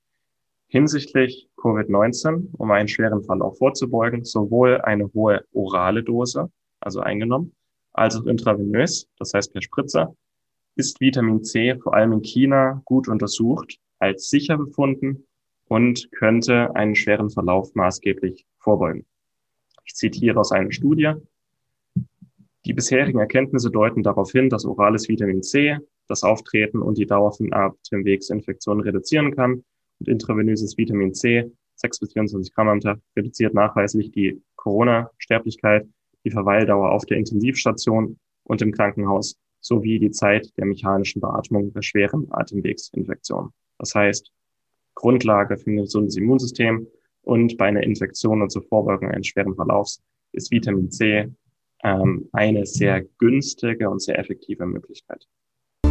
hinsichtlich 0.70 1.48
Covid-19, 1.56 2.50
um 2.56 2.70
einen 2.70 2.88
schweren 2.88 3.24
Verlauf 3.24 3.58
vorzubeugen, 3.58 4.24
sowohl 4.24 4.80
eine 4.80 5.12
hohe 5.12 5.44
orale 5.52 6.02
Dose, 6.02 6.50
also 6.78 7.00
eingenommen, 7.00 7.52
als 7.92 8.16
auch 8.16 8.24
intravenös, 8.26 9.08
das 9.18 9.34
heißt 9.34 9.52
per 9.52 9.62
Spritzer, 9.62 10.14
ist 10.76 11.00
Vitamin 11.00 11.42
C 11.42 11.76
vor 11.76 11.94
allem 11.94 12.12
in 12.12 12.22
China 12.22 12.80
gut 12.84 13.08
untersucht, 13.08 13.78
als 13.98 14.30
sicher 14.30 14.56
befunden 14.56 15.26
und 15.66 16.10
könnte 16.12 16.74
einen 16.76 16.94
schweren 16.94 17.30
Verlauf 17.30 17.74
maßgeblich 17.74 18.46
vorbeugen. 18.58 19.04
Ich 19.84 19.94
zitiere 19.94 20.38
aus 20.38 20.52
einer 20.52 20.70
Studie. 20.70 21.14
Die 22.64 22.74
bisherigen 22.74 23.18
Erkenntnisse 23.18 23.72
deuten 23.72 24.04
darauf 24.04 24.30
hin, 24.30 24.48
dass 24.48 24.64
orales 24.64 25.08
Vitamin 25.08 25.42
C 25.42 25.78
das 26.06 26.22
Auftreten 26.22 26.80
und 26.80 26.96
die 26.96 27.06
Dauer 27.06 27.32
von 27.32 27.52
Atemwegsinfektionen 27.52 28.84
reduzieren 28.84 29.34
kann 29.34 29.64
und 30.00 30.08
intravenöses 30.08 30.76
Vitamin 30.76 31.14
C, 31.14 31.50
6 31.76 32.00
bis 32.00 32.12
24 32.12 32.54
Gramm 32.54 32.68
am 32.68 32.80
Tag, 32.80 32.98
reduziert 33.16 33.54
nachweislich 33.54 34.10
die 34.10 34.42
Corona-Sterblichkeit. 34.56 35.86
die 36.24 36.30
Verweildauer 36.30 36.92
auf 36.92 37.06
der 37.06 37.16
Intensivstation 37.16 38.18
und 38.44 38.60
im 38.60 38.72
Krankenhaus 38.72 39.38
sowie 39.60 39.98
die 39.98 40.10
Zeit 40.10 40.52
der 40.58 40.66
mechanischen 40.66 41.20
Beatmung 41.20 41.72
bei 41.72 41.80
schweren 41.80 42.26
Atemwegsinfektionen. 42.30 43.52
Das 43.78 43.94
heißt, 43.94 44.30
Grundlage 44.94 45.56
für 45.56 45.70
ein 45.70 45.76
gesundes 45.76 46.16
Immunsystem 46.16 46.86
und 47.22 47.56
bei 47.56 47.66
einer 47.66 47.82
Infektion 47.82 48.42
und 48.42 48.50
zur 48.50 48.62
Vorbeugung 48.62 49.10
eines 49.10 49.28
schweren 49.28 49.54
Verlaufs 49.54 50.02
ist 50.32 50.50
Vitamin 50.50 50.90
C 50.90 51.28
ähm, 51.82 52.28
eine 52.32 52.66
sehr 52.66 53.02
günstige 53.18 53.88
und 53.88 54.02
sehr 54.02 54.18
effektive 54.18 54.66
Möglichkeit. 54.66 55.26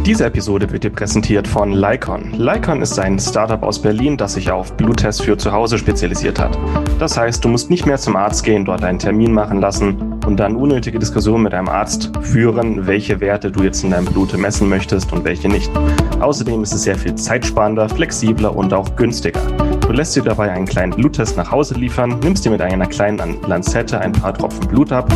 Diese 0.06 0.24
Episode 0.24 0.72
wird 0.72 0.82
dir 0.82 0.90
präsentiert 0.90 1.46
von 1.46 1.72
Lycon. 1.72 2.32
Lycon 2.32 2.80
ist 2.80 2.98
ein 2.98 3.18
Startup 3.18 3.62
aus 3.62 3.80
Berlin, 3.82 4.16
das 4.16 4.32
sich 4.32 4.50
auf 4.50 4.72
Bluttests 4.72 5.22
für 5.22 5.36
zu 5.36 5.52
Hause 5.52 5.76
spezialisiert 5.76 6.40
hat. 6.40 6.58
Das 6.98 7.18
heißt, 7.18 7.44
du 7.44 7.48
musst 7.48 7.68
nicht 7.68 7.84
mehr 7.84 7.98
zum 7.98 8.16
Arzt 8.16 8.42
gehen, 8.42 8.64
dort 8.64 8.82
einen 8.82 8.98
Termin 8.98 9.32
machen 9.32 9.60
lassen 9.60 10.18
und 10.26 10.38
dann 10.38 10.56
unnötige 10.56 10.98
Diskussionen 10.98 11.44
mit 11.44 11.52
deinem 11.52 11.68
Arzt 11.68 12.10
führen, 12.22 12.86
welche 12.86 13.20
Werte 13.20 13.50
du 13.50 13.62
jetzt 13.62 13.84
in 13.84 13.90
deinem 13.90 14.06
Blut 14.06 14.36
messen 14.36 14.70
möchtest 14.70 15.12
und 15.12 15.24
welche 15.24 15.48
nicht. 15.48 15.70
Außerdem 16.18 16.62
ist 16.62 16.72
es 16.72 16.82
sehr 16.82 16.96
viel 16.96 17.14
zeitsparender, 17.14 17.88
flexibler 17.88 18.56
und 18.56 18.72
auch 18.72 18.96
günstiger. 18.96 19.42
Du 19.90 19.96
lässt 19.96 20.14
dir 20.14 20.22
dabei 20.22 20.52
einen 20.52 20.66
kleinen 20.66 20.92
Bluttest 20.92 21.36
nach 21.36 21.50
Hause 21.50 21.74
liefern, 21.74 22.20
nimmst 22.22 22.44
dir 22.44 22.50
mit 22.50 22.62
einer 22.62 22.86
kleinen 22.86 23.38
Lanzette 23.48 24.00
ein 24.00 24.12
paar 24.12 24.32
Tropfen 24.32 24.68
Blut 24.68 24.92
ab, 24.92 25.12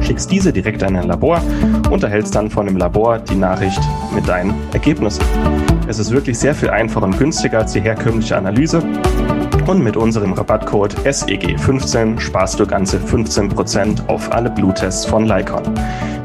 schickst 0.00 0.30
diese 0.30 0.50
direkt 0.50 0.82
an 0.82 0.96
ein 0.96 1.08
Labor 1.08 1.42
und 1.90 2.02
erhältst 2.02 2.34
dann 2.34 2.48
von 2.48 2.64
dem 2.64 2.78
Labor 2.78 3.18
die 3.18 3.34
Nachricht 3.34 3.82
mit 4.14 4.26
deinen 4.26 4.54
Ergebnissen. 4.72 5.22
Es 5.88 5.98
ist 5.98 6.10
wirklich 6.10 6.38
sehr 6.38 6.54
viel 6.54 6.70
einfacher 6.70 7.04
und 7.04 7.18
günstiger 7.18 7.58
als 7.58 7.74
die 7.74 7.82
herkömmliche 7.82 8.34
Analyse. 8.34 8.82
Und 9.66 9.82
mit 9.82 9.96
unserem 9.96 10.34
Rabattcode 10.34 10.94
SEG15 11.06 12.20
sparst 12.20 12.60
du 12.60 12.66
ganze 12.66 12.98
15% 12.98 14.08
auf 14.08 14.30
alle 14.30 14.50
Bluttests 14.50 15.06
von 15.06 15.24
Lycon. 15.24 15.62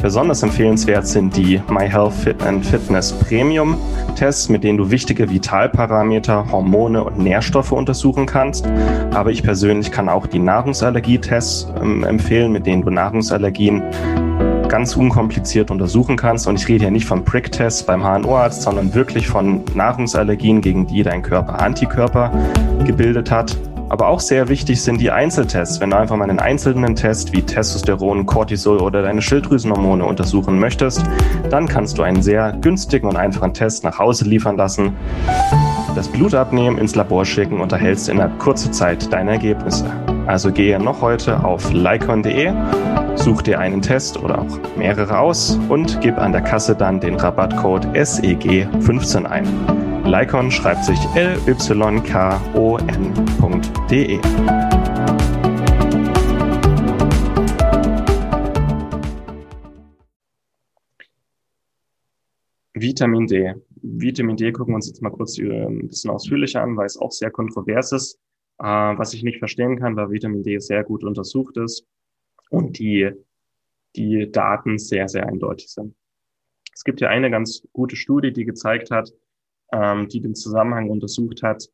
Besonders 0.02 0.44
empfehlenswert 0.44 1.08
sind 1.08 1.36
die 1.38 1.62
MyHealth 1.70 2.14
Fit 2.14 2.44
and 2.44 2.66
Fitness 2.66 3.14
Premium 3.14 3.78
Tests, 4.16 4.50
mit 4.50 4.66
denen 4.66 4.78
du 4.78 4.92
wichtige 4.92 5.30
Vitalparameter, 5.30 6.52
Hormone 6.52 7.02
und 7.04 7.18
Nährstoffe 7.18 7.72
untersuchen 7.72 8.26
kannst. 8.26 8.68
Aber 9.14 9.32
ich 9.32 9.42
persönlich 9.42 9.92
kann 9.92 10.10
auch 10.10 10.28
die 10.28 10.40
Nahrungsallergietests 10.40 11.68
ähm, 11.82 12.04
empfehlen, 12.04 12.52
mit 12.52 12.66
denen 12.66 12.82
du 12.82 12.90
Nahrungsallergien 12.90 13.82
ganz 14.70 14.96
unkompliziert 14.96 15.72
untersuchen 15.72 16.16
kannst. 16.16 16.48
Und 16.48 16.58
ich 16.58 16.68
rede 16.68 16.86
hier 16.86 16.92
nicht 16.92 17.06
von 17.06 17.26
Prick-Tests 17.26 17.84
beim 17.84 18.04
HNO-Arzt, 18.04 18.62
sondern 18.62 18.94
wirklich 18.94 19.28
von 19.28 19.64
Nahrungsallergien, 19.74 20.62
gegen 20.62 20.88
die 20.88 21.04
dein 21.04 21.22
Körper 21.22 21.60
Antikörper 21.60 22.32
gebildet 22.86 23.30
hat. 23.30 23.58
Aber 23.90 24.08
auch 24.08 24.20
sehr 24.20 24.48
wichtig 24.50 24.82
sind 24.84 25.02
die 25.02 25.10
Einzeltests. 25.10 25.80
Wenn 25.82 25.90
du 25.90 25.98
einfach 25.98 26.16
mal 26.16 26.30
einen 26.30 26.40
einzelnen 26.40 26.96
Test 26.96 27.34
wie 27.34 27.42
Testosteron, 27.42 28.28
Cortisol 28.28 28.78
oder 28.78 29.02
deine 29.02 29.22
Schilddrüsenhormone 29.22 30.06
untersuchen 30.06 30.60
möchtest, 30.60 31.04
dann 31.50 31.68
kannst 31.68 31.98
du 31.98 32.04
einen 32.04 32.22
sehr 32.22 32.56
günstigen 32.62 33.10
und 33.10 33.18
einfachen 33.18 33.56
Test 33.56 33.84
nach 33.84 33.98
Hause 33.98 34.26
liefern 34.26 34.58
lassen, 34.58 34.96
das 35.96 36.08
Blut 36.08 36.36
abnehmen, 36.36 36.78
ins 36.78 36.94
Labor 36.94 37.26
schicken 37.26 37.62
und 37.62 37.72
erhältst 37.72 38.10
innerhalb 38.10 38.38
kurzer 38.38 38.72
Zeit 38.72 39.12
deine 39.12 39.32
Ergebnisse. 39.32 39.92
Also 40.28 40.52
gehe 40.52 40.80
noch 40.80 41.02
heute 41.02 41.44
auf 41.44 41.74
lycon.de, 41.74 42.54
such 43.20 43.42
dir 43.42 43.60
einen 43.60 43.82
Test 43.82 44.18
oder 44.18 44.40
auch 44.40 44.60
mehrere 44.78 45.20
aus 45.20 45.60
und 45.68 46.00
gib 46.02 46.18
an 46.18 46.32
der 46.32 46.42
Kasse 46.42 46.76
dann 46.76 47.00
den 47.02 47.16
Rabattcode 47.16 47.86
SEG15 47.88 49.26
ein. 49.26 49.46
Lycon 50.06 50.50
schreibt 50.50 50.86
sich 50.86 50.98
L-Y-K-O-N.de. 51.16 51.80
Vitamin 62.74 63.28
D. 63.28 63.54
Vitamin 63.82 64.38
D 64.38 64.52
gucken 64.54 64.72
wir 64.72 64.76
uns 64.76 64.88
jetzt 64.88 65.02
mal 65.02 65.10
kurz 65.10 65.38
ein 65.38 65.88
bisschen 65.88 66.10
ausführlicher 66.10 66.62
an, 66.62 66.78
weil 66.78 66.86
es 66.86 66.98
auch 66.98 67.12
sehr 67.12 67.32
kontrovers 67.32 67.92
ist. 67.92 68.18
Äh, 68.60 68.64
was 68.64 69.14
ich 69.14 69.24
nicht 69.24 69.40
verstehen 69.40 69.78
kann, 69.78 69.98
weil 69.98 70.10
Vitamin 70.10 70.44
D 70.44 70.60
sehr 70.60 70.84
gut 70.86 71.04
untersucht 71.04 71.58
ist 71.58 71.86
und 72.50 72.80
die, 72.80 73.12
die 73.96 74.32
Daten 74.32 74.78
sehr, 74.78 75.08
sehr 75.08 75.28
eindeutig 75.28 75.70
sind. 75.70 75.96
Es 76.74 76.84
gibt 76.84 77.02
ja 77.02 77.10
eine 77.10 77.30
ganz 77.30 77.68
gute 77.74 77.96
Studie, 77.96 78.32
die 78.32 78.46
gezeigt 78.46 78.92
hat, 78.92 79.12
ähm, 79.72 80.08
die 80.08 80.22
den 80.22 80.36
Zusammenhang 80.36 80.90
untersucht 80.90 81.44
hat 81.44 81.70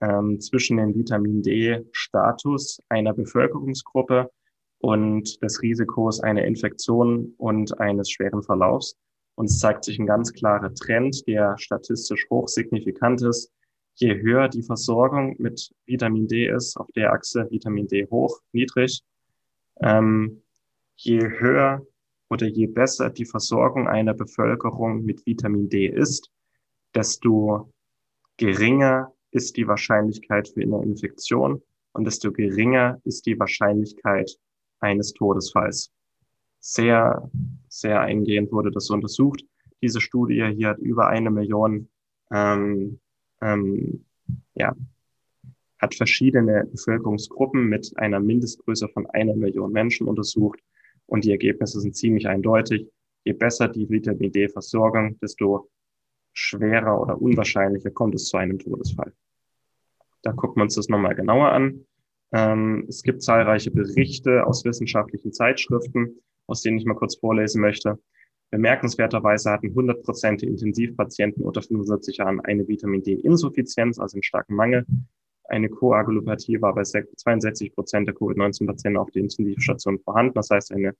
ähm, 0.00 0.40
zwischen 0.40 0.76
dem 0.76 0.94
Vitamin 0.94 1.42
D-Status 1.42 2.80
einer 2.88 3.12
Bevölkerungsgruppe 3.14 4.30
und 4.78 5.42
des 5.42 5.62
Risikos 5.62 6.20
einer 6.20 6.44
Infektion 6.44 7.34
und 7.38 7.78
eines 7.80 8.10
schweren 8.10 8.42
Verlaufs. 8.42 8.96
Und 9.36 9.46
es 9.46 9.58
zeigt 9.58 9.84
sich 9.84 9.98
ein 9.98 10.06
ganz 10.06 10.32
klarer 10.32 10.72
Trend, 10.74 11.26
der 11.26 11.56
statistisch 11.58 12.26
hochsignifikant 12.30 13.22
ist. 13.22 13.50
Je 13.96 14.14
höher 14.14 14.48
die 14.48 14.62
Versorgung 14.62 15.36
mit 15.38 15.70
Vitamin 15.86 16.28
D 16.28 16.48
ist, 16.48 16.76
auf 16.76 16.88
der 16.94 17.12
Achse 17.12 17.48
Vitamin 17.50 17.88
D 17.88 18.06
hoch, 18.10 18.40
niedrig, 18.52 19.02
ähm, 19.80 20.42
je 20.96 21.20
höher 21.20 21.86
oder 22.30 22.46
je 22.46 22.66
besser 22.66 23.10
die 23.10 23.24
Versorgung 23.24 23.88
einer 23.88 24.14
Bevölkerung 24.14 25.04
mit 25.04 25.24
Vitamin 25.26 25.68
D 25.68 25.86
ist, 25.86 26.30
desto 26.94 27.72
geringer 28.36 29.12
ist 29.30 29.56
die 29.56 29.66
Wahrscheinlichkeit 29.66 30.48
für 30.48 30.62
eine 30.62 30.82
Infektion 30.82 31.62
und 31.92 32.04
desto 32.04 32.32
geringer 32.32 33.00
ist 33.04 33.26
die 33.26 33.38
Wahrscheinlichkeit 33.38 34.36
eines 34.80 35.12
Todesfalls. 35.12 35.92
Sehr, 36.60 37.30
sehr 37.68 38.00
eingehend 38.00 38.52
wurde 38.52 38.70
das 38.70 38.90
untersucht. 38.90 39.44
Diese 39.82 40.00
Studie 40.00 40.52
hier 40.56 40.70
hat 40.70 40.78
über 40.78 41.08
eine 41.08 41.30
Million, 41.30 41.88
ähm, 42.30 43.00
ähm, 43.40 44.04
ja, 44.54 44.74
hat 45.84 45.94
verschiedene 45.94 46.64
Bevölkerungsgruppen 46.64 47.68
mit 47.68 47.92
einer 47.96 48.18
Mindestgröße 48.18 48.88
von 48.88 49.06
einer 49.10 49.36
Million 49.36 49.70
Menschen 49.70 50.08
untersucht 50.08 50.60
und 51.06 51.24
die 51.24 51.30
Ergebnisse 51.30 51.78
sind 51.78 51.94
ziemlich 51.94 52.26
eindeutig. 52.26 52.88
Je 53.24 53.34
besser 53.34 53.68
die 53.68 53.88
Vitamin 53.90 54.32
D-Versorgung, 54.32 55.18
desto 55.20 55.68
schwerer 56.32 57.00
oder 57.00 57.20
unwahrscheinlicher 57.20 57.90
kommt 57.90 58.14
es 58.14 58.28
zu 58.28 58.38
einem 58.38 58.58
Todesfall. 58.58 59.12
Da 60.22 60.32
gucken 60.32 60.56
wir 60.56 60.62
uns 60.64 60.74
das 60.74 60.88
nochmal 60.88 61.14
genauer 61.14 61.52
an. 61.52 61.84
Ähm, 62.32 62.86
es 62.88 63.02
gibt 63.02 63.22
zahlreiche 63.22 63.70
Berichte 63.70 64.46
aus 64.46 64.64
wissenschaftlichen 64.64 65.34
Zeitschriften, 65.34 66.18
aus 66.46 66.62
denen 66.62 66.78
ich 66.78 66.86
mal 66.86 66.94
kurz 66.94 67.16
vorlesen 67.16 67.60
möchte. 67.60 67.98
Bemerkenswerterweise 68.50 69.50
hatten 69.50 69.68
100 69.68 70.02
Prozent 70.02 70.40
der 70.40 70.48
Intensivpatienten 70.48 71.44
unter 71.44 71.60
75 71.60 72.16
Jahren 72.16 72.40
eine 72.40 72.66
Vitamin 72.66 73.02
D-Insuffizienz, 73.02 73.98
also 73.98 74.16
einen 74.16 74.22
starken 74.22 74.54
Mangel. 74.54 74.86
Eine 75.44 75.68
Koagulopathie 75.68 76.60
war 76.60 76.74
bei 76.74 76.82
62 76.82 77.74
Prozent 77.74 78.08
der 78.08 78.14
Covid-19-Patienten 78.14 78.96
auf 78.96 79.10
der 79.10 79.22
Intensivstation 79.22 79.98
vorhanden. 79.98 80.34
Das 80.34 80.50
heißt, 80.50 80.72
eine 80.72 80.94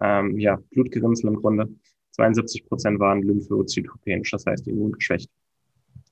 ähm, 0.00 0.38
ja, 0.38 0.58
Blutgerinnsel 0.70 1.28
im 1.28 1.36
Grunde. 1.36 1.68
72 2.12 2.66
Prozent 2.66 2.98
waren 2.98 3.22
lymphozytopenisch, 3.22 4.30
das 4.30 4.46
heißt 4.46 4.68
immungeschwächt. 4.68 5.30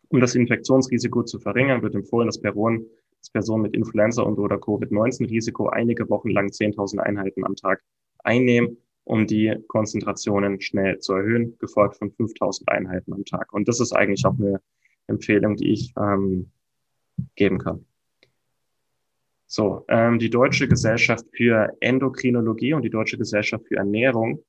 Um 0.09 0.21
das 0.21 0.35
Infektionsrisiko 0.35 1.25
zu 1.25 1.39
verringern, 1.39 1.83
wird 1.83 1.95
empfohlen, 1.95 2.27
dass 2.27 2.41
Personen, 2.41 2.87
dass 3.21 3.31
Personen 3.31 3.63
mit 3.63 3.75
Influenza 3.75 4.23
und 4.23 4.39
oder 4.39 4.59
Covid-19-Risiko 4.59 5.69
einige 5.69 6.09
Wochen 6.11 6.31
lang 6.31 6.49
10.000 6.49 6.99
Einheiten 6.99 7.45
am 7.45 7.57
Tag 7.57 7.83
einnehmen, 8.23 8.77
um 9.05 9.27
die 9.27 9.55
Konzentrationen 9.69 10.61
schnell 10.61 10.99
zu 10.99 11.15
erhöhen, 11.15 11.57
gefolgt 11.59 11.97
von 11.97 12.11
5.000 12.11 12.69
Einheiten 12.69 13.13
am 13.13 13.25
Tag. 13.25 13.53
Und 13.53 13.69
das 13.69 13.81
ist 13.81 13.93
eigentlich 13.93 14.25
auch 14.25 14.39
eine 14.39 14.61
Empfehlung, 15.07 15.57
die 15.57 15.73
ich 15.73 15.93
ähm, 15.99 16.51
geben 17.35 17.59
kann. 17.59 17.85
So, 19.47 19.85
ähm, 19.89 20.19
die 20.19 20.31
Deutsche 20.31 20.67
Gesellschaft 20.67 21.27
für 21.33 21.77
Endokrinologie 21.81 22.75
und 22.75 22.83
die 22.83 22.91
Deutsche 22.91 23.19
Gesellschaft 23.19 23.65
für 23.69 23.77
Ernährung 23.77 24.43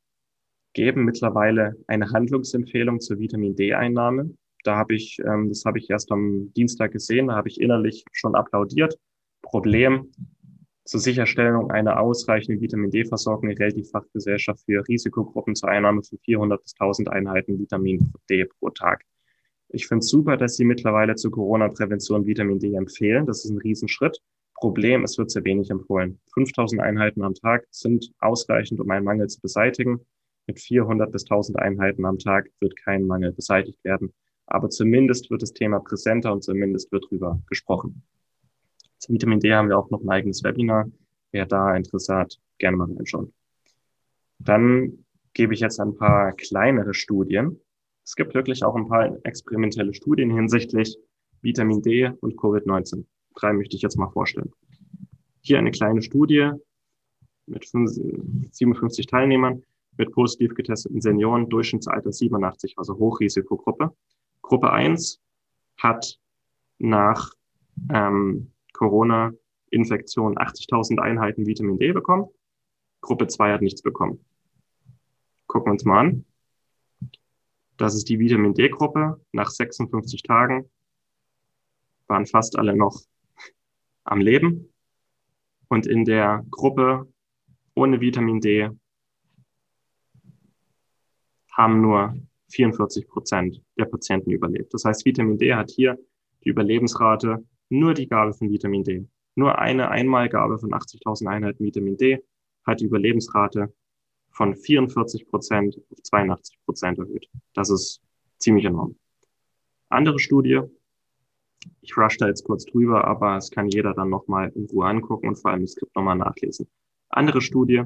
geben 0.73 1.05
mittlerweile 1.05 1.75
eine 1.87 2.09
Handlungsempfehlung 2.11 2.99
zur 2.99 3.19
Vitamin 3.19 3.55
D-Einnahme. 3.55 4.31
Da 4.63 4.75
habe 4.77 4.95
ich, 4.95 5.19
ähm, 5.19 5.49
das 5.49 5.63
habe 5.65 5.77
ich 5.77 5.89
erst 5.89 6.11
am 6.11 6.51
Dienstag 6.53 6.91
gesehen, 6.91 7.27
da 7.27 7.35
habe 7.35 7.49
ich 7.49 7.61
innerlich 7.61 8.03
schon 8.11 8.35
applaudiert. 8.35 8.97
Problem 9.41 10.11
zur 10.85 10.99
Sicherstellung 10.99 11.71
einer 11.71 11.99
ausreichenden 11.99 12.61
Vitamin 12.61 12.91
D-Versorgung 12.91 13.49
erhält 13.49 13.75
die 13.75 13.83
Fachgesellschaft 13.83 14.65
für 14.65 14.87
Risikogruppen 14.87 15.55
zur 15.55 15.69
Einnahme 15.69 16.03
von 16.03 16.19
400 16.19 16.61
bis 16.61 16.73
1000 16.79 17.09
Einheiten 17.09 17.59
Vitamin 17.59 18.11
D 18.29 18.45
pro 18.45 18.69
Tag. 18.69 19.03
Ich 19.75 19.87
finde 19.87 20.05
es 20.05 20.09
super, 20.09 20.37
dass 20.37 20.55
Sie 20.55 20.63
mittlerweile 20.63 21.15
zur 21.15 21.31
Corona-Prävention 21.31 22.25
Vitamin 22.25 22.59
D 22.59 22.73
empfehlen. 22.75 23.25
Das 23.25 23.43
ist 23.43 23.51
ein 23.51 23.57
Riesenschritt. 23.57 24.21
Problem, 24.53 25.03
es 25.03 25.17
wird 25.17 25.31
sehr 25.31 25.43
wenig 25.43 25.69
empfohlen. 25.69 26.17
5000 26.33 26.81
Einheiten 26.81 27.21
am 27.21 27.33
Tag 27.33 27.67
sind 27.71 28.09
ausreichend, 28.19 28.79
um 28.79 28.89
einen 28.89 29.03
Mangel 29.03 29.27
zu 29.27 29.41
beseitigen. 29.41 29.99
Mit 30.47 30.61
400 30.61 31.11
bis 31.11 31.23
1000 31.23 31.59
Einheiten 31.59 32.05
am 32.05 32.17
Tag 32.17 32.49
wird 32.61 32.77
kein 32.77 33.05
Mangel 33.05 33.33
beseitigt 33.33 33.83
werden. 33.83 34.13
Aber 34.45 34.69
zumindest 34.69 35.29
wird 35.29 35.41
das 35.41 35.51
Thema 35.51 35.81
präsenter 35.81 36.31
und 36.31 36.41
zumindest 36.41 36.89
wird 36.93 37.07
drüber 37.09 37.41
gesprochen. 37.49 38.01
Zu 38.99 39.11
Vitamin 39.11 39.41
D 39.41 39.53
haben 39.53 39.67
wir 39.67 39.77
auch 39.77 39.89
noch 39.89 40.01
ein 40.01 40.09
eigenes 40.09 40.41
Webinar. 40.41 40.89
Wer 41.33 41.47
da 41.47 41.75
Interesse 41.75 42.15
hat, 42.15 42.39
gerne 42.59 42.77
mal 42.77 42.89
reinschauen. 42.93 43.33
Dann 44.39 45.05
gebe 45.33 45.53
ich 45.53 45.59
jetzt 45.59 45.81
ein 45.81 45.97
paar 45.97 46.31
kleinere 46.31 46.93
Studien. 46.93 47.59
Es 48.05 48.15
gibt 48.15 48.35
wirklich 48.35 48.63
auch 48.63 48.75
ein 48.75 48.87
paar 48.87 49.17
experimentelle 49.25 49.93
Studien 49.95 50.29
hinsichtlich 50.29 50.95
Vitamin 51.41 51.81
D 51.81 52.11
und 52.21 52.37
Covid-19. 52.37 53.03
Drei 53.33 53.51
möchte 53.51 53.75
ich 53.75 53.81
jetzt 53.81 53.97
mal 53.97 54.09
vorstellen. 54.09 54.51
Hier 55.41 55.57
eine 55.57 55.71
kleine 55.71 56.03
Studie 56.03 56.51
mit 57.47 57.65
57 57.65 59.07
Teilnehmern 59.07 59.63
mit 59.97 60.11
positiv 60.11 60.53
getesteten 60.53 61.01
Senioren, 61.01 61.49
Durchschnittsalter 61.49 62.11
87, 62.11 62.75
also 62.77 62.95
Hochrisikogruppe. 62.97 63.95
Gruppe 64.41 64.71
1 64.71 65.19
hat 65.77 66.19
nach 66.77 67.31
ähm, 67.91 68.51
Corona-Infektion 68.73 70.37
80.000 70.37 70.99
Einheiten 70.99 71.47
Vitamin 71.47 71.79
D 71.79 71.91
bekommen. 71.91 72.27
Gruppe 73.01 73.27
2 73.27 73.53
hat 73.53 73.61
nichts 73.61 73.81
bekommen. 73.81 74.23
Gucken 75.47 75.67
wir 75.67 75.71
uns 75.71 75.85
mal 75.85 75.99
an. 75.99 76.25
Das 77.77 77.95
ist 77.95 78.07
die 78.09 78.19
Vitamin 78.19 78.53
D-Gruppe. 78.53 79.19
Nach 79.31 79.49
56 79.49 80.23
Tagen 80.23 80.69
waren 82.07 82.25
fast 82.25 82.57
alle 82.57 82.75
noch 82.75 83.01
am 84.03 84.21
Leben. 84.21 84.73
Und 85.67 85.87
in 85.87 86.05
der 86.05 86.45
Gruppe 86.51 87.11
ohne 87.73 87.99
Vitamin 87.99 88.39
D 88.39 88.69
haben 91.51 91.81
nur 91.81 92.15
44 92.51 93.07
Prozent 93.07 93.61
der 93.77 93.85
Patienten 93.85 94.31
überlebt. 94.31 94.73
Das 94.73 94.85
heißt, 94.85 95.05
Vitamin 95.05 95.37
D 95.37 95.53
hat 95.53 95.71
hier 95.71 95.97
die 96.43 96.49
Überlebensrate 96.49 97.43
nur 97.69 97.93
die 97.93 98.07
Gabe 98.07 98.33
von 98.33 98.49
Vitamin 98.49 98.83
D. 98.83 99.07
Nur 99.35 99.57
eine 99.57 99.89
Einmalgabe 99.89 100.59
von 100.59 100.71
80.000 100.71 101.27
Einheiten 101.27 101.63
Vitamin 101.63 101.97
D 101.97 102.23
hat 102.65 102.79
die 102.79 102.85
Überlebensrate 102.85 103.73
von 104.35 104.53
44 104.53 105.27
Prozent 105.27 105.77
auf 105.89 106.03
82 106.03 106.57
Prozent 106.65 106.99
erhöht. 106.99 107.29
Das 107.53 107.69
ist 107.69 108.01
ziemlich 108.37 108.65
enorm. 108.65 108.97
Andere 109.89 110.19
Studie, 110.19 110.61
ich 111.81 111.97
rush 111.97 112.17
da 112.17 112.27
jetzt 112.27 112.43
kurz 112.43 112.65
drüber, 112.65 113.05
aber 113.05 113.37
es 113.37 113.49
kann 113.49 113.69
jeder 113.69 113.93
dann 113.93 114.09
nochmal 114.09 114.51
in 114.53 114.65
Ruhe 114.65 114.87
angucken 114.87 115.29
und 115.29 115.37
vor 115.37 115.51
allem 115.51 115.61
das 115.61 115.71
Skript 115.71 115.95
nochmal 115.95 116.17
nachlesen. 116.17 116.67
Andere 117.09 117.41
Studie, 117.41 117.83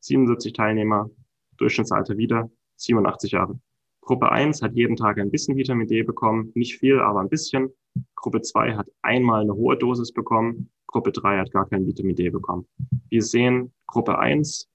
77 0.00 0.52
Teilnehmer, 0.52 1.10
Durchschnittsalter 1.56 2.16
wieder 2.16 2.48
87 2.76 3.32
Jahre. 3.32 3.58
Gruppe 4.00 4.30
1 4.30 4.62
hat 4.62 4.74
jeden 4.74 4.94
Tag 4.94 5.18
ein 5.18 5.32
bisschen 5.32 5.56
Vitamin 5.56 5.88
D 5.88 6.04
bekommen, 6.04 6.52
nicht 6.54 6.78
viel, 6.78 7.00
aber 7.00 7.20
ein 7.20 7.28
bisschen. 7.28 7.70
Gruppe 8.14 8.40
2 8.40 8.76
hat 8.76 8.88
einmal 9.02 9.42
eine 9.42 9.54
hohe 9.54 9.76
Dosis 9.76 10.12
bekommen. 10.12 10.70
Gruppe 10.86 11.10
3 11.10 11.38
hat 11.38 11.50
gar 11.50 11.68
kein 11.68 11.86
Vitamin 11.86 12.14
D 12.14 12.30
bekommen. 12.30 12.68
Wir 13.08 13.22
sehen 13.22 13.74
Gruppe 13.86 14.18
1, 14.18 14.68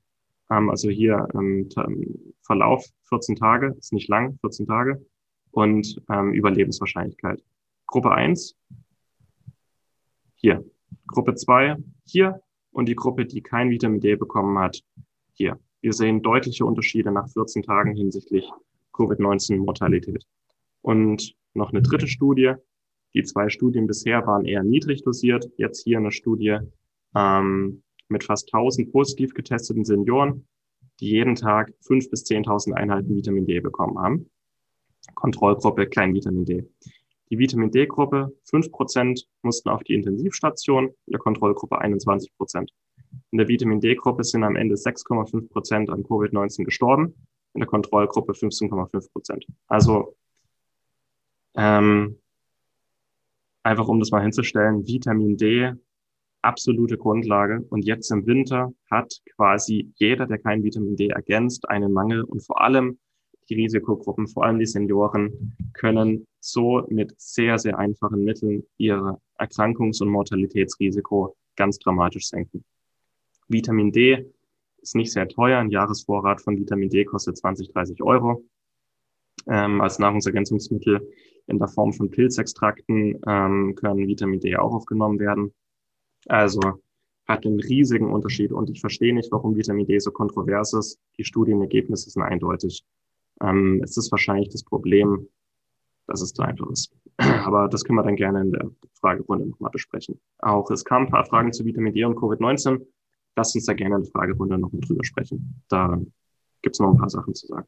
ähm, 0.53 0.69
also 0.69 0.89
hier 0.89 1.27
ähm, 1.33 1.69
Verlauf 2.41 2.85
14 3.09 3.35
Tage, 3.35 3.75
ist 3.77 3.93
nicht 3.93 4.09
lang, 4.09 4.37
14 4.41 4.65
Tage 4.65 5.05
und 5.51 6.01
ähm, 6.09 6.33
Überlebenswahrscheinlichkeit. 6.33 7.43
Gruppe 7.87 8.11
1 8.11 8.55
hier. 10.35 10.63
Gruppe 11.07 11.35
2 11.35 11.77
hier 12.05 12.41
und 12.71 12.87
die 12.87 12.95
Gruppe, 12.95 13.25
die 13.25 13.41
kein 13.41 13.69
Vitamin 13.69 14.01
D 14.01 14.15
bekommen 14.15 14.57
hat, 14.59 14.83
hier. 15.33 15.59
Wir 15.81 15.93
sehen 15.93 16.21
deutliche 16.21 16.65
Unterschiede 16.65 17.11
nach 17.11 17.29
14 17.29 17.63
Tagen 17.63 17.95
hinsichtlich 17.95 18.49
Covid-19-Mortalität. 18.93 20.25
Und 20.81 21.35
noch 21.53 21.71
eine 21.71 21.81
dritte 21.81 22.07
Studie. 22.07 22.53
Die 23.13 23.23
zwei 23.23 23.49
Studien 23.49 23.85
bisher 23.85 24.25
waren 24.25 24.45
eher 24.45 24.63
niedrig 24.63 25.03
dosiert. 25.03 25.49
Jetzt 25.57 25.83
hier 25.83 25.97
eine 25.97 26.11
Studie 26.11 26.57
ähm, 27.15 27.82
mit 28.09 28.23
fast 28.23 28.53
1000 28.53 28.91
positiv 28.91 29.33
getesteten 29.33 29.85
Senioren, 29.85 30.47
die 30.99 31.09
jeden 31.09 31.35
Tag 31.35 31.73
5.000 31.87 32.09
bis 32.09 32.25
10.000 32.25 32.73
Einheiten 32.73 33.15
Vitamin 33.15 33.45
D 33.45 33.59
bekommen 33.59 33.99
haben. 33.99 34.29
Kontrollgruppe 35.15 35.87
kein 35.87 36.13
Vitamin 36.13 36.45
D. 36.45 36.69
Die 37.29 37.39
Vitamin 37.39 37.71
D-Gruppe, 37.71 38.31
5% 38.47 39.25
mussten 39.41 39.69
auf 39.69 39.83
die 39.83 39.95
Intensivstation, 39.95 40.89
in 40.89 41.11
der 41.11 41.19
Kontrollgruppe 41.19 41.81
21%. 41.81 42.69
In 43.31 43.37
der 43.37 43.47
Vitamin 43.47 43.79
D-Gruppe 43.79 44.23
sind 44.23 44.43
am 44.43 44.55
Ende 44.55 44.75
6,5% 44.75 45.89
an 45.89 46.03
Covid-19 46.03 46.63
gestorben, 46.63 47.15
in 47.53 47.61
der 47.61 47.67
Kontrollgruppe 47.67 48.33
15,5%. 48.33 49.47
Also 49.67 50.15
ähm, 51.55 52.19
einfach 53.63 53.87
um 53.87 53.99
das 53.99 54.11
mal 54.11 54.21
hinzustellen, 54.21 54.85
Vitamin 54.85 55.37
D, 55.37 55.73
absolute 56.43 56.97
Grundlage. 56.97 57.65
Und 57.69 57.85
jetzt 57.85 58.11
im 58.11 58.25
Winter 58.25 58.73
hat 58.89 59.21
quasi 59.35 59.91
jeder, 59.95 60.25
der 60.25 60.37
kein 60.37 60.63
Vitamin 60.63 60.95
D 60.95 61.07
ergänzt, 61.07 61.69
einen 61.69 61.91
Mangel 61.91 62.23
und 62.23 62.41
vor 62.41 62.61
allem 62.61 62.99
die 63.49 63.55
Risikogruppen, 63.55 64.27
vor 64.27 64.45
allem 64.45 64.59
die 64.59 64.65
Senioren, 64.65 65.55
können 65.73 66.27
so 66.39 66.85
mit 66.89 67.13
sehr, 67.17 67.57
sehr 67.59 67.77
einfachen 67.77 68.23
Mitteln 68.23 68.63
ihr 68.77 69.19
Erkrankungs- 69.37 70.01
und 70.01 70.09
Mortalitätsrisiko 70.09 71.35
ganz 71.55 71.79
dramatisch 71.79 72.27
senken. 72.27 72.63
Vitamin 73.47 73.91
D 73.91 74.25
ist 74.81 74.95
nicht 74.95 75.11
sehr 75.11 75.27
teuer. 75.27 75.59
Ein 75.59 75.69
Jahresvorrat 75.69 76.41
von 76.41 76.57
Vitamin 76.57 76.89
D 76.89 77.05
kostet 77.05 77.37
20, 77.37 77.71
30 77.71 78.01
Euro. 78.01 78.43
Ähm, 79.47 79.81
als 79.81 79.99
Nahrungsergänzungsmittel 79.99 81.05
in 81.47 81.59
der 81.59 81.67
Form 81.67 81.91
von 81.91 82.09
Pilzextrakten 82.09 83.19
ähm, 83.27 83.75
können 83.75 84.07
Vitamin 84.07 84.39
D 84.39 84.55
auch 84.55 84.73
aufgenommen 84.73 85.19
werden. 85.19 85.53
Also 86.27 86.61
hat 87.25 87.45
einen 87.45 87.59
riesigen 87.59 88.11
Unterschied 88.11 88.51
und 88.51 88.69
ich 88.69 88.81
verstehe 88.81 89.13
nicht, 89.13 89.31
warum 89.31 89.55
Vitamin 89.55 89.85
D 89.85 89.97
so 89.99 90.11
kontrovers 90.11 90.73
ist. 90.73 90.99
Die 91.17 91.23
Studienergebnisse 91.23 92.09
sind 92.09 92.21
eindeutig. 92.21 92.83
Ähm, 93.41 93.81
es 93.83 93.97
ist 93.97 94.11
wahrscheinlich 94.11 94.49
das 94.49 94.63
Problem, 94.63 95.27
dass 96.07 96.21
es 96.21 96.33
zu 96.33 96.41
einfach 96.43 96.69
ist. 96.69 96.93
Aber 97.17 97.69
das 97.69 97.83
können 97.83 97.97
wir 97.97 98.03
dann 98.03 98.15
gerne 98.15 98.41
in 98.41 98.51
der 98.51 98.69
Fragerunde 98.99 99.47
nochmal 99.47 99.71
besprechen. 99.71 100.19
Auch 100.39 100.69
es 100.71 100.83
kamen 100.83 101.05
ein 101.05 101.11
paar 101.11 101.25
Fragen 101.25 101.53
zu 101.53 101.65
Vitamin 101.65 101.93
D 101.93 102.03
und 102.03 102.15
Covid-19. 102.15 102.85
Lasst 103.35 103.55
uns 103.55 103.65
da 103.65 103.73
gerne 103.73 103.95
in 103.95 104.03
der 104.03 104.11
Fragerunde 104.11 104.57
noch 104.57 104.71
mal 104.71 104.81
drüber 104.81 105.03
sprechen. 105.03 105.63
Da 105.69 105.99
gibt 106.61 106.75
es 106.75 106.79
noch 106.79 106.91
ein 106.91 106.97
paar 106.97 107.09
Sachen 107.09 107.33
zu 107.33 107.47
sagen. 107.47 107.67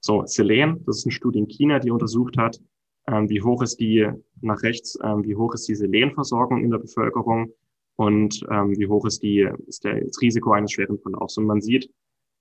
So, 0.00 0.24
Selen, 0.26 0.84
das 0.86 0.98
ist 0.98 1.06
eine 1.06 1.12
Studie 1.12 1.40
in 1.40 1.48
China, 1.48 1.80
die 1.80 1.90
untersucht 1.90 2.38
hat, 2.38 2.60
ähm, 3.08 3.28
wie 3.28 3.42
hoch 3.42 3.62
ist 3.62 3.80
die, 3.80 4.08
nach 4.40 4.62
rechts, 4.62 4.96
ähm, 5.02 5.24
wie 5.24 5.34
hoch 5.34 5.54
ist 5.54 5.66
die 5.66 5.74
Selenversorgung 5.74 6.62
in 6.62 6.70
der 6.70 6.78
Bevölkerung 6.78 7.52
und 7.98 8.46
ähm, 8.48 8.78
wie 8.78 8.86
hoch 8.86 9.04
ist, 9.06 9.24
die, 9.24 9.48
ist 9.66 9.82
der, 9.82 10.04
das 10.04 10.20
Risiko 10.22 10.52
eines 10.52 10.70
schweren 10.70 11.00
Verlaufs. 11.00 11.36
Und 11.36 11.46
man 11.46 11.60
sieht, 11.60 11.90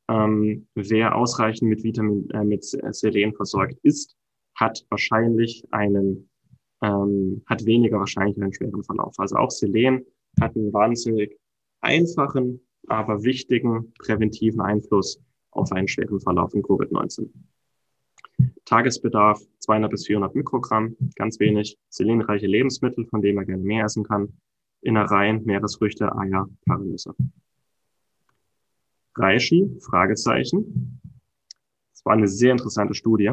ähm, 0.07 0.67
wer 0.75 1.15
ausreichend 1.15 1.67
mit 1.67 1.83
Vitamin, 1.83 2.29
äh, 2.29 2.43
mit 2.43 2.63
Selen 2.63 3.33
versorgt 3.33 3.79
ist, 3.81 4.15
hat 4.55 4.85
wahrscheinlich 4.89 5.63
einen, 5.71 6.29
ähm, 6.83 7.41
hat 7.47 7.65
weniger 7.65 7.97
wahrscheinlich 7.97 8.39
einen 8.39 8.53
schweren 8.53 8.83
Verlauf. 8.83 9.15
Also 9.17 9.37
auch 9.37 9.49
Selen 9.49 10.05
hat 10.39 10.55
einen 10.55 10.71
wahnsinnig 10.71 11.35
einfachen, 11.81 12.61
aber 12.87 13.23
wichtigen 13.23 13.93
präventiven 13.97 14.61
Einfluss 14.61 15.19
auf 15.49 15.71
einen 15.71 15.87
schweren 15.87 16.19
Verlauf 16.19 16.53
in 16.53 16.61
Covid-19. 16.61 17.29
Tagesbedarf 18.65 19.41
200 19.61 19.89
bis 19.89 20.05
400 20.05 20.35
Mikrogramm, 20.35 20.95
ganz 21.15 21.39
wenig. 21.39 21.79
Selenreiche 21.89 22.45
Lebensmittel, 22.45 23.07
von 23.07 23.23
denen 23.23 23.37
man 23.37 23.47
gerne 23.47 23.63
mehr 23.63 23.85
essen 23.85 24.03
kann. 24.03 24.37
Innereien, 24.81 25.43
Meeresfrüchte, 25.45 26.15
Eier, 26.15 26.47
Paranüsse. 26.65 27.15
Reishi, 29.15 29.77
Fragezeichen. 29.81 31.01
Das 31.93 32.05
war 32.05 32.13
eine 32.13 32.27
sehr 32.27 32.51
interessante 32.51 32.93
Studie. 32.93 33.31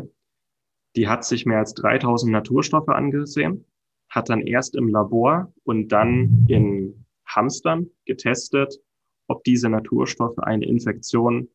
Die 0.96 1.08
hat 1.08 1.24
sich 1.24 1.44
mehr 1.44 1.58
als 1.58 1.74
3000 1.74 2.32
Naturstoffe 2.32 2.88
angesehen, 2.88 3.64
hat 4.08 4.28
dann 4.28 4.40
erst 4.40 4.76
im 4.76 4.88
Labor 4.88 5.52
und 5.64 5.88
dann 5.88 6.46
in 6.48 7.04
Hamstern 7.26 7.90
getestet, 8.04 8.80
ob 9.26 9.42
diese 9.44 9.68
Naturstoffe 9.68 10.38
eine 10.38 10.66
Infektion 10.66 11.48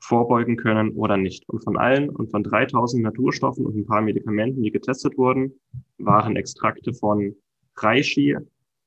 vorbeugen 0.00 0.56
können 0.56 0.92
oder 0.92 1.16
nicht. 1.16 1.48
Und 1.48 1.62
von 1.62 1.76
allen 1.76 2.08
und 2.08 2.30
von 2.30 2.42
3000 2.42 3.02
Naturstoffen 3.02 3.66
und 3.66 3.76
ein 3.76 3.86
paar 3.86 4.00
Medikamenten, 4.00 4.62
die 4.62 4.70
getestet 4.70 5.18
wurden, 5.18 5.60
waren 5.98 6.36
Extrakte 6.36 6.92
von 6.92 7.34
Reishi 7.76 8.36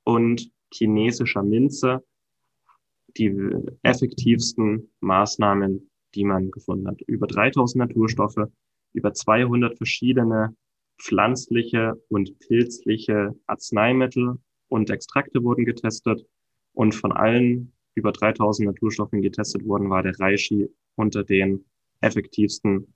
und 0.03 0.51
chinesischer 0.73 1.43
Minze 1.43 2.03
die 3.17 3.35
effektivsten 3.83 4.89
Maßnahmen, 5.01 5.89
die 6.15 6.23
man 6.23 6.51
gefunden 6.51 6.87
hat. 6.87 7.01
Über 7.01 7.27
3000 7.27 7.87
Naturstoffe, 7.87 8.47
über 8.93 9.13
200 9.13 9.77
verschiedene 9.77 10.55
pflanzliche 10.99 12.01
und 12.09 12.39
pilzliche 12.39 13.35
Arzneimittel 13.47 14.39
und 14.69 14.89
Extrakte 14.89 15.43
wurden 15.43 15.65
getestet. 15.65 16.25
Und 16.73 16.95
von 16.95 17.11
allen 17.11 17.73
über 17.95 18.11
3000 18.11 18.67
Naturstoffen 18.67 19.21
getestet 19.21 19.65
wurden, 19.65 19.89
war 19.89 20.03
der 20.03 20.17
Reishi 20.19 20.69
unter 20.95 21.23
den 21.23 21.65
effektivsten 21.99 22.93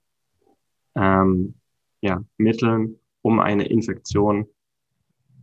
ähm, 0.96 1.56
ja, 2.02 2.24
Mitteln, 2.38 3.00
um 3.22 3.40
eine 3.40 3.68
Infektion 3.68 4.48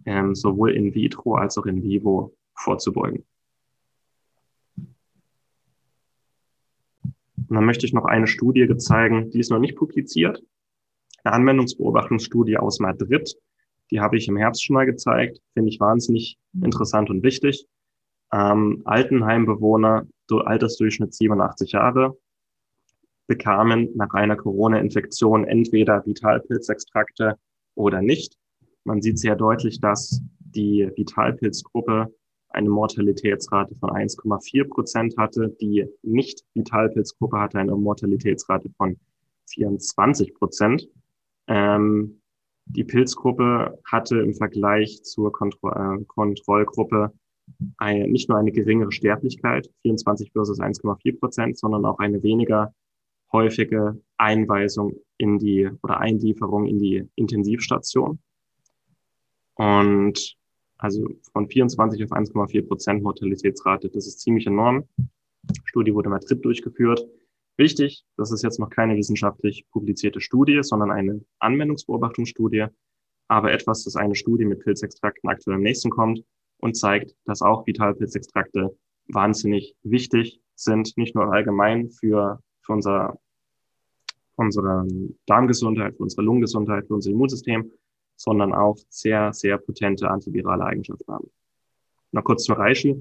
ähm, 0.05 0.35
sowohl 0.35 0.73
in 0.73 0.95
vitro 0.95 1.35
als 1.35 1.59
auch 1.59 1.67
in 1.67 1.83
vivo 1.83 2.35
vorzubeugen. 2.55 3.25
Und 7.49 7.57
dann 7.57 7.65
möchte 7.65 7.87
ich 7.87 7.93
noch 7.93 8.05
eine 8.07 8.27
Studie 8.27 8.67
zeigen, 8.77 9.31
die 9.31 9.41
ist 9.41 9.51
noch 9.51 9.59
nicht 9.59 9.77
publiziert. 9.77 10.43
Eine 11.25 11.35
Anwendungsbeobachtungsstudie 11.35 12.57
aus 12.57 12.81
Madrid. 12.81 13.37
Die 13.91 14.01
habe 14.01 14.17
ich 14.17 14.27
im 14.29 14.37
Herbst 14.37 14.65
schon 14.65 14.75
mal 14.75 14.87
gezeigt. 14.87 15.39
Finde 15.53 15.69
ich 15.69 15.79
wahnsinnig 15.79 16.39
interessant 16.63 17.11
und 17.11 17.23
wichtig. 17.23 17.67
Ähm, 18.33 18.83
Altenheimbewohner, 18.85 20.07
Altersdurchschnitt 20.31 21.13
87 21.13 21.73
Jahre, 21.73 22.17
bekamen 23.27 23.91
nach 23.95 24.15
einer 24.15 24.37
Corona-Infektion 24.37 25.45
entweder 25.45 26.07
Vitalpilzextrakte 26.07 27.37
oder 27.75 28.01
nicht. 28.01 28.39
Man 28.85 29.01
sieht 29.01 29.19
sehr 29.19 29.37
deutlich, 29.37 29.81
dass 29.81 30.23
die 30.41 30.91
Vitalpilzgruppe 30.97 32.13
eine 32.51 32.69
Mortalitätsrate 32.69 33.75
von 33.77 33.91
1,4 33.91 34.69
Prozent 34.69 35.15
hatte. 35.17 35.57
Die 35.61 35.87
Nicht-Vitalpilzgruppe 36.03 37.39
hatte 37.39 37.59
eine 37.59 37.75
Mortalitätsrate 37.75 38.71
von 38.77 38.99
24 39.47 40.35
Prozent. 40.35 40.89
Ähm, 41.47 42.21
die 42.67 42.85
Pilzgruppe 42.85 43.79
hatte 43.91 44.19
im 44.21 44.35
Vergleich 44.35 45.03
zur 45.03 45.33
Kontro 45.33 45.71
äh, 45.71 46.05
Kontrollgruppe 46.07 47.13
eine, 47.77 48.09
nicht 48.09 48.29
nur 48.29 48.39
eine 48.39 48.53
geringere 48.53 48.93
Sterblichkeit, 48.93 49.69
24 49.83 50.33
versus 50.33 50.61
1,4 50.61 51.19
Prozent, 51.19 51.59
sondern 51.59 51.85
auch 51.85 51.99
eine 51.99 52.23
weniger 52.23 52.73
häufige 53.33 54.01
Einweisung 54.17 54.95
in 55.17 55.39
die 55.39 55.69
oder 55.83 55.99
Einlieferung 56.01 56.67
in 56.67 56.79
die 56.79 57.09
Intensivstation. 57.17 58.21
Und 59.55 60.37
also 60.79 61.09
von 61.33 61.49
24 61.49 62.05
auf 62.05 62.11
1,4 62.11 62.67
Prozent 62.67 63.03
Mortalitätsrate, 63.03 63.89
das 63.89 64.07
ist 64.07 64.21
ziemlich 64.21 64.47
enorm. 64.47 64.89
Studie 65.65 65.95
wurde 65.95 66.07
in 66.07 66.13
Madrid 66.13 66.45
durchgeführt. 66.45 67.07
Wichtig, 67.57 68.05
das 68.17 68.33
ist 68.33 68.43
jetzt 68.43 68.59
noch 68.59 68.71
keine 68.71 68.97
wissenschaftlich 68.97 69.67
publizierte 69.71 70.21
Studie, 70.21 70.61
sondern 70.63 70.91
eine 70.91 71.21
Anwendungsbeobachtungsstudie, 71.39 72.67
aber 73.29 73.53
etwas, 73.53 73.85
das 73.85 73.97
eine 73.97 74.15
Studie 74.15 74.45
mit 74.45 74.61
Pilzextrakten 74.61 75.29
aktuell 75.29 75.57
im 75.57 75.63
nächsten 75.63 75.91
kommt 75.91 76.25
und 76.59 76.77
zeigt, 76.77 77.15
dass 77.27 77.43
auch 77.43 77.67
Vitalpilzextrakte 77.67 78.77
wahnsinnig 79.09 79.77
wichtig 79.83 80.41
sind, 80.55 80.97
nicht 80.97 81.15
nur 81.15 81.33
allgemein 81.33 81.91
für, 81.91 82.41
für 82.63 82.73
unser, 82.73 83.19
unsere 84.37 84.87
Darmgesundheit, 85.27 85.97
für 85.97 86.05
unsere 86.05 86.23
Lungengesundheit, 86.23 86.87
für 86.87 86.95
unser 86.95 87.11
Immunsystem, 87.11 87.71
sondern 88.23 88.55
auch 88.55 88.79
sehr, 88.89 89.33
sehr 89.33 89.59
potente 89.59 90.09
antivirale 90.09 90.65
Eigenschaften 90.65 91.13
haben. 91.13 91.31
Noch 92.13 92.23
kurz 92.23 92.45
zur 92.45 92.57
Reishi. 92.57 92.97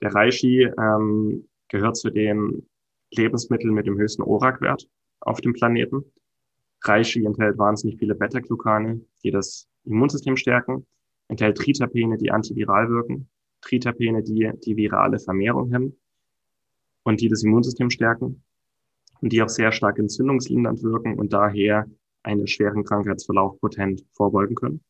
Der 0.00 0.14
Reishi 0.14 0.62
ähm, 0.62 1.46
gehört 1.68 1.98
zu 1.98 2.08
den 2.08 2.66
Lebensmitteln 3.10 3.74
mit 3.74 3.86
dem 3.86 3.98
höchsten 3.98 4.22
ORAC-Wert 4.22 4.88
auf 5.20 5.42
dem 5.42 5.52
Planeten. 5.52 6.10
Reishi 6.84 7.22
enthält 7.22 7.58
wahnsinnig 7.58 7.98
viele 7.98 8.14
Beta-Glucane, 8.14 9.02
die 9.22 9.30
das 9.30 9.68
Immunsystem 9.84 10.38
stärken, 10.38 10.86
enthält 11.28 11.58
Tritapene, 11.58 12.16
die 12.16 12.30
antiviral 12.30 12.88
wirken, 12.88 13.28
Tritapene, 13.60 14.22
die 14.22 14.50
die 14.64 14.76
virale 14.76 15.18
Vermehrung 15.18 15.70
hemmen 15.70 15.98
und 17.02 17.20
die 17.20 17.28
das 17.28 17.42
Immunsystem 17.42 17.90
stärken 17.90 18.42
und 19.20 19.34
die 19.34 19.42
auch 19.42 19.50
sehr 19.50 19.70
stark 19.70 19.98
entzündungslindernd 19.98 20.82
wirken 20.82 21.18
und 21.18 21.34
daher 21.34 21.86
einen 22.22 22.46
schweren 22.46 22.84
Krankheitsverlauf 22.84 23.60
potent 23.60 24.04
vorbeugen 24.12 24.54
können. 24.54 24.84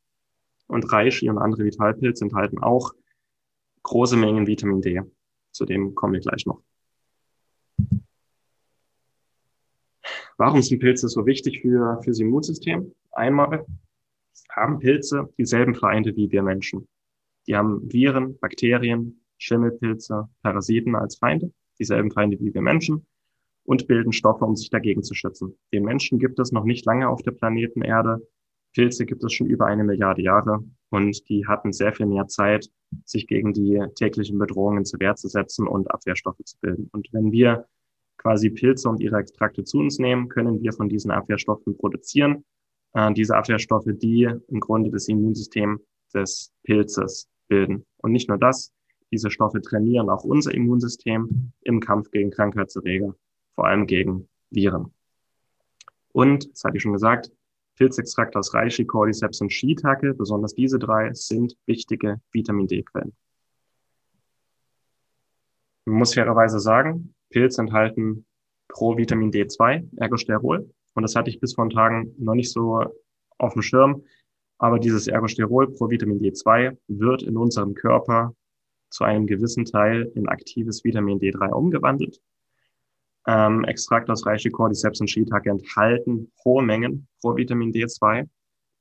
Und 0.67 0.91
Reishi 0.93 1.29
und 1.29 1.39
andere 1.39 1.65
Vitalpilze 1.65 2.25
enthalten 2.25 2.59
auch 2.59 2.93
große 3.83 4.17
Mengen 4.17 4.47
Vitamin 4.47 4.81
D. 4.81 5.03
Zu 5.51 5.65
dem 5.65 5.95
kommen 5.95 6.15
wir 6.15 6.21
gleich 6.21 6.47
noch. 6.47 6.63
Warum 10.39 10.63
sind 10.63 10.81
Pilze 10.81 11.09
so 11.09 11.27
wichtig 11.27 11.61
für, 11.61 12.01
für 12.03 12.11
das 12.11 12.19
Immunsystem? 12.19 12.95
Einmal 13.13 13.67
haben 14.51 14.79
Pilze 14.79 15.29
dieselben 15.39 15.75
Feinde 15.75 16.17
wie 16.17 16.31
wir 16.31 16.43
Menschen. 16.43 16.89
Die 17.47 17.55
haben 17.55 17.93
Viren, 17.93 18.39
Bakterien, 18.39 19.21
Schimmelpilze, 19.39 20.29
Parasiten 20.43 20.95
als 20.95 21.17
Feinde, 21.17 21.53
dieselben 21.79 22.11
Feinde 22.11 22.39
wie 22.41 22.55
wir 22.55 22.63
Menschen 22.63 23.07
und 23.65 23.87
bilden 23.87 24.13
Stoffe, 24.13 24.45
um 24.45 24.57
sich 24.57 24.71
dagegen 24.71 25.03
zu 25.03 25.15
schützen. 25.15 25.57
Den 25.73 25.85
Menschen 25.85 26.19
gibt 26.19 26.39
es 26.39 26.53
noch 26.53 26.65
nicht 26.65 26.85
lange 26.85 27.09
auf 27.09 27.23
der 27.23 27.33
Planeten 27.33 27.83
Erde. 27.83 28.27
Pilze 28.75 29.05
gibt 29.05 29.23
es 29.23 29.33
schon 29.33 29.47
über 29.47 29.67
eine 29.67 29.85
Milliarde 29.85 30.23
Jahre 30.23 30.65
und 30.91 31.29
die 31.29 31.47
hatten 31.47 31.73
sehr 31.73 31.93
viel 31.93 32.07
mehr 32.07 32.27
Zeit, 32.27 32.71
sich 33.05 33.27
gegen 33.27 33.53
die 33.53 33.83
täglichen 33.95 34.39
Bedrohungen 34.39 34.85
zur 34.85 35.01
Wehr 35.01 35.15
zu 35.15 35.29
setzen 35.29 35.67
und 35.67 35.91
Abwehrstoffe 35.91 36.43
zu 36.45 36.57
bilden. 36.61 36.89
Und 36.93 37.09
wenn 37.13 37.33
wir 37.33 37.67
quasi 38.17 38.51
Pilze 38.51 38.89
und 38.89 39.01
ihre 39.01 39.19
Extrakte 39.19 39.65
zu 39.65 39.79
uns 39.79 39.99
nehmen, 39.99 40.29
können 40.29 40.63
wir 40.63 40.73
von 40.73 40.89
diesen 40.89 41.11
Abwehrstoffen 41.11 41.77
produzieren. 41.77 42.45
Äh, 42.95 43.13
diese 43.13 43.37
Abwehrstoffe, 43.37 43.89
die 43.89 44.29
im 44.49 44.61
Grunde 44.61 44.91
das 44.91 45.09
Immunsystem 45.09 45.81
des 46.15 46.53
Pilzes 46.63 47.29
bilden. 47.49 47.85
Und 47.99 48.13
nicht 48.13 48.29
nur 48.29 48.39
das, 48.39 48.73
diese 49.11 49.31
Stoffe 49.31 49.61
trainieren 49.61 50.09
auch 50.09 50.25
unser 50.25 50.55
Immunsystem 50.55 51.53
im 51.63 51.81
Kampf 51.81 52.11
gegen 52.11 52.31
Krankheitserreger 52.31 53.15
vor 53.55 53.67
allem 53.67 53.87
gegen 53.87 54.29
Viren. 54.51 54.93
Und, 56.13 56.51
das 56.53 56.65
hatte 56.65 56.77
ich 56.77 56.83
schon 56.83 56.93
gesagt, 56.93 57.31
Pilzextrakt 57.77 58.37
aus 58.37 58.53
Reishi, 58.55 58.85
Cordyceps 58.85 59.41
und 59.41 59.53
Shiitake, 59.53 60.15
besonders 60.15 60.55
diese 60.55 60.79
drei, 60.79 61.13
sind 61.15 61.57
wichtige 61.67 62.21
Vitamin 62.33 62.67
D-Quellen. 62.67 63.15
Man 65.87 65.97
muss 65.97 66.15
fairerweise 66.15 66.61
sagen, 66.61 67.15
Pilze 67.31 67.63
enthalten 67.63 68.27
Pro-Vitamin 68.69 69.33
D2, 69.33 69.89
Ergosterol. 69.97 70.71
Und 70.95 71.03
das 71.03 71.17
hatte 71.17 71.31
ich 71.31 71.41
bis 71.41 71.55
vor 71.55 71.69
Tagen 71.71 72.15
noch 72.19 72.35
nicht 72.35 72.53
so 72.53 72.85
auf 73.39 73.55
dem 73.55 73.63
Schirm. 73.63 74.05
Aber 74.59 74.79
dieses 74.79 75.09
Ergosterol 75.09 75.73
Pro-Vitamin 75.73 76.21
D2 76.21 76.77
wird 76.89 77.23
in 77.23 77.37
unserem 77.37 77.75
Körper 77.75 78.35
zu 78.91 79.05
einem 79.05 79.27
gewissen 79.27 79.65
Teil 79.65 80.13
in 80.15 80.29
aktives 80.29 80.85
Vitamin 80.85 81.19
D3 81.19 81.51
umgewandelt 81.51 82.21
ähm, 83.27 83.65
Extrakt 83.65 84.11
aus 84.11 84.27
Reishi, 84.27 84.51
Cordyceps 84.51 85.01
und 85.01 85.09
Shiitake 85.09 85.51
enthalten 85.51 86.33
hohe 86.45 86.63
Mengen 86.63 87.07
Provitamin 87.21 87.73
D2, 87.73 88.29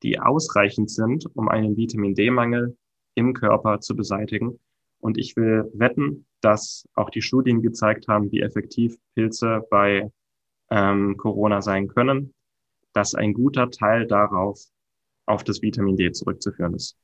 die 0.04 0.19
ausreichend 0.19 0.89
sind, 0.89 1.25
um 1.36 1.47
einen 1.47 1.77
Vitamin 1.77 2.15
D-Mangel 2.15 2.75
im 3.15 3.34
Körper 3.34 3.80
zu 3.80 3.95
beseitigen. 3.95 4.60
Und 4.99 5.17
ich 5.17 5.36
will 5.36 5.69
wetten, 5.73 6.25
dass 6.41 6.88
auch 6.95 7.10
die 7.10 7.21
Studien 7.21 7.62
gezeigt 7.62 8.08
haben, 8.08 8.32
wie 8.32 8.41
effektiv 8.41 8.97
Pilze 9.15 9.62
bei 9.69 10.12
ähm, 10.69 11.17
Corona 11.17 11.62
sein 11.62 11.88
können, 11.88 12.34
dass 12.93 13.15
ein 13.15 13.34
guter 13.34 13.69
Teil 13.69 14.08
darauf 14.08 14.60
auf 15.25 15.43
das 15.43 15.62
Vitamin 15.62 15.97
D 15.97 16.12
zurückzuführen 16.12 16.73
ist. 16.73 16.97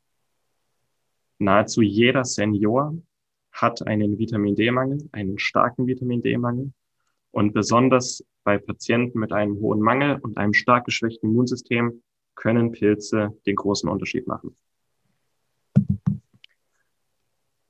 Nahezu 1.40 1.82
jeder 1.82 2.24
Senior 2.24 2.98
hat 3.52 3.86
einen 3.86 4.18
Vitamin 4.18 4.56
D-Mangel, 4.56 5.08
einen 5.12 5.38
starken 5.38 5.88
Vitamin 5.88 6.22
D-Mangel. 6.22 6.72
Und 7.32 7.54
besonders 7.54 8.24
bei 8.44 8.58
Patienten 8.58 9.20
mit 9.20 9.32
einem 9.32 9.60
hohen 9.60 9.82
Mangel 9.82 10.20
und 10.22 10.38
einem 10.38 10.54
stark 10.54 10.86
geschwächten 10.86 11.30
Immunsystem 11.30 12.02
können 12.36 12.72
Pilze 12.72 13.38
den 13.46 13.56
großen 13.56 13.90
Unterschied 13.90 14.28
machen. 14.28 14.56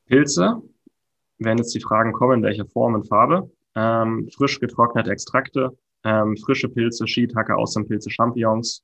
Pilze, 0.06 0.62
wenn 1.40 1.58
jetzt 1.58 1.74
die 1.74 1.82
Fragen 1.82 2.14
kommen, 2.14 2.44
welche 2.44 2.66
Form 2.66 2.94
und 2.94 3.08
Farbe, 3.08 3.52
ähm, 3.76 4.30
frisch 4.30 4.60
getrocknete 4.60 5.12
Extrakte, 5.12 5.78
ähm, 6.04 6.38
frische 6.38 6.70
Pilze, 6.70 7.08
Shiitake, 7.08 7.56
Austernpilze, 7.56 8.10
Champignons, 8.10 8.84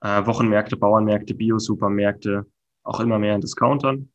äh, 0.00 0.26
Wochenmärkte, 0.26 0.76
Bauernmärkte, 0.76 1.34
Bio-Supermärkte, 1.34 2.46
auch 2.82 3.00
immer 3.00 3.18
mehr 3.18 3.34
in 3.34 3.40
Discountern. 3.40 4.10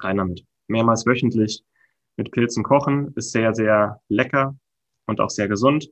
Rein 0.00 0.16
damit. 0.16 0.44
Mehrmals 0.68 1.04
wöchentlich 1.06 1.64
mit 2.16 2.30
Pilzen 2.30 2.62
kochen 2.62 3.12
ist 3.16 3.32
sehr, 3.32 3.54
sehr 3.54 4.00
lecker 4.08 4.56
und 5.06 5.20
auch 5.20 5.30
sehr 5.30 5.48
gesund. 5.48 5.90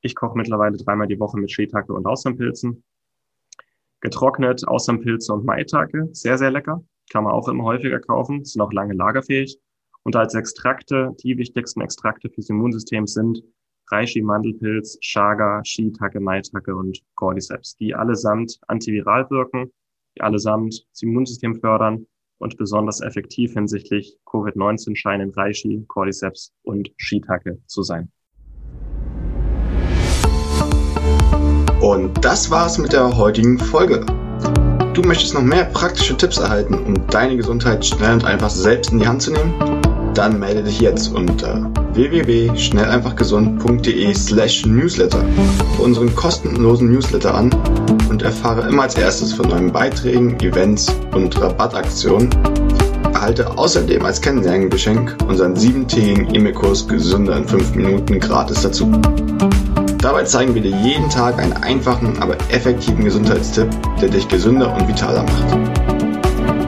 Ich 0.00 0.14
koche 0.14 0.36
mittlerweile 0.36 0.76
dreimal 0.76 1.06
die 1.06 1.18
Woche 1.18 1.38
mit 1.38 1.50
Shiitake 1.50 1.92
und 1.92 2.06
Austernpilzen. 2.06 2.84
Getrocknet 4.00 4.66
Austernpilze 4.66 5.32
und 5.32 5.44
Maitake, 5.44 6.08
sehr, 6.12 6.38
sehr 6.38 6.50
lecker. 6.50 6.84
Kann 7.10 7.24
man 7.24 7.32
auch 7.32 7.48
immer 7.48 7.64
häufiger 7.64 8.00
kaufen, 8.00 8.44
sind 8.44 8.60
auch 8.60 8.72
lange 8.72 8.94
lagerfähig. 8.94 9.58
Und 10.02 10.16
als 10.16 10.34
Extrakte, 10.34 11.16
die 11.22 11.38
wichtigsten 11.38 11.80
Extrakte 11.80 12.28
fürs 12.30 12.50
Immunsystem 12.50 13.06
sind 13.06 13.42
Reishi, 13.88 14.20
Mandelpilz, 14.20 14.98
Chaga, 15.00 15.64
Shiitake, 15.64 16.20
Maitake 16.20 16.74
und 16.74 17.00
Cordyceps, 17.14 17.76
die 17.76 17.94
allesamt 17.94 18.58
antiviral 18.66 19.28
wirken, 19.30 19.72
die 20.16 20.20
allesamt 20.22 20.86
das 20.90 21.02
Immunsystem 21.02 21.54
fördern 21.60 22.06
und 22.38 22.56
besonders 22.56 23.00
effektiv 23.00 23.54
hinsichtlich 23.54 24.18
Covid-19 24.26 24.96
scheinen 24.96 25.30
Reishi, 25.30 25.84
Cordyceps 25.88 26.52
und 26.62 26.90
Shiitake 26.96 27.58
zu 27.66 27.82
sein. 27.82 28.10
Und 31.80 32.24
das 32.24 32.50
war's 32.50 32.78
mit 32.78 32.92
der 32.92 33.16
heutigen 33.16 33.58
Folge. 33.58 34.04
Du 34.94 35.02
möchtest 35.02 35.34
noch 35.34 35.42
mehr 35.42 35.66
praktische 35.66 36.16
Tipps 36.16 36.38
erhalten, 36.38 36.74
um 36.74 37.06
deine 37.08 37.36
Gesundheit 37.36 37.84
schnell 37.84 38.14
und 38.14 38.24
einfach 38.24 38.50
selbst 38.50 38.92
in 38.92 38.98
die 38.98 39.06
Hand 39.06 39.22
zu 39.22 39.30
nehmen? 39.30 39.75
Dann 40.16 40.38
melde 40.38 40.62
dich 40.62 40.80
jetzt 40.80 41.14
unter 41.14 41.70
www.schnelleinfachgesund.de 41.92 44.14
slash 44.14 44.64
newsletter 44.64 45.22
für 45.76 45.82
unseren 45.82 46.16
kostenlosen 46.16 46.90
Newsletter 46.90 47.34
an 47.34 47.50
und 48.08 48.22
erfahre 48.22 48.66
immer 48.66 48.84
als 48.84 48.94
erstes 48.94 49.34
von 49.34 49.50
neuen 49.50 49.70
Beiträgen, 49.70 50.40
Events 50.40 50.90
und 51.12 51.38
Rabattaktionen. 51.38 52.30
Erhalte 53.12 53.58
außerdem 53.58 54.06
als 54.06 54.22
Kennenlerngeschenk 54.22 55.18
unseren 55.28 55.54
siebentägigen 55.54 56.34
E-Mail-Kurs 56.34 56.88
Gesünder 56.88 57.36
in 57.36 57.46
5 57.46 57.74
Minuten 57.74 58.18
gratis 58.18 58.62
dazu. 58.62 58.90
Dabei 59.98 60.24
zeigen 60.24 60.54
wir 60.54 60.62
dir 60.62 60.74
jeden 60.82 61.10
Tag 61.10 61.38
einen 61.38 61.52
einfachen, 61.52 62.16
aber 62.22 62.38
effektiven 62.48 63.04
Gesundheitstipp, 63.04 63.68
der 64.00 64.08
dich 64.08 64.26
gesünder 64.28 64.74
und 64.74 64.88
vitaler 64.88 65.24
macht. 65.24 65.95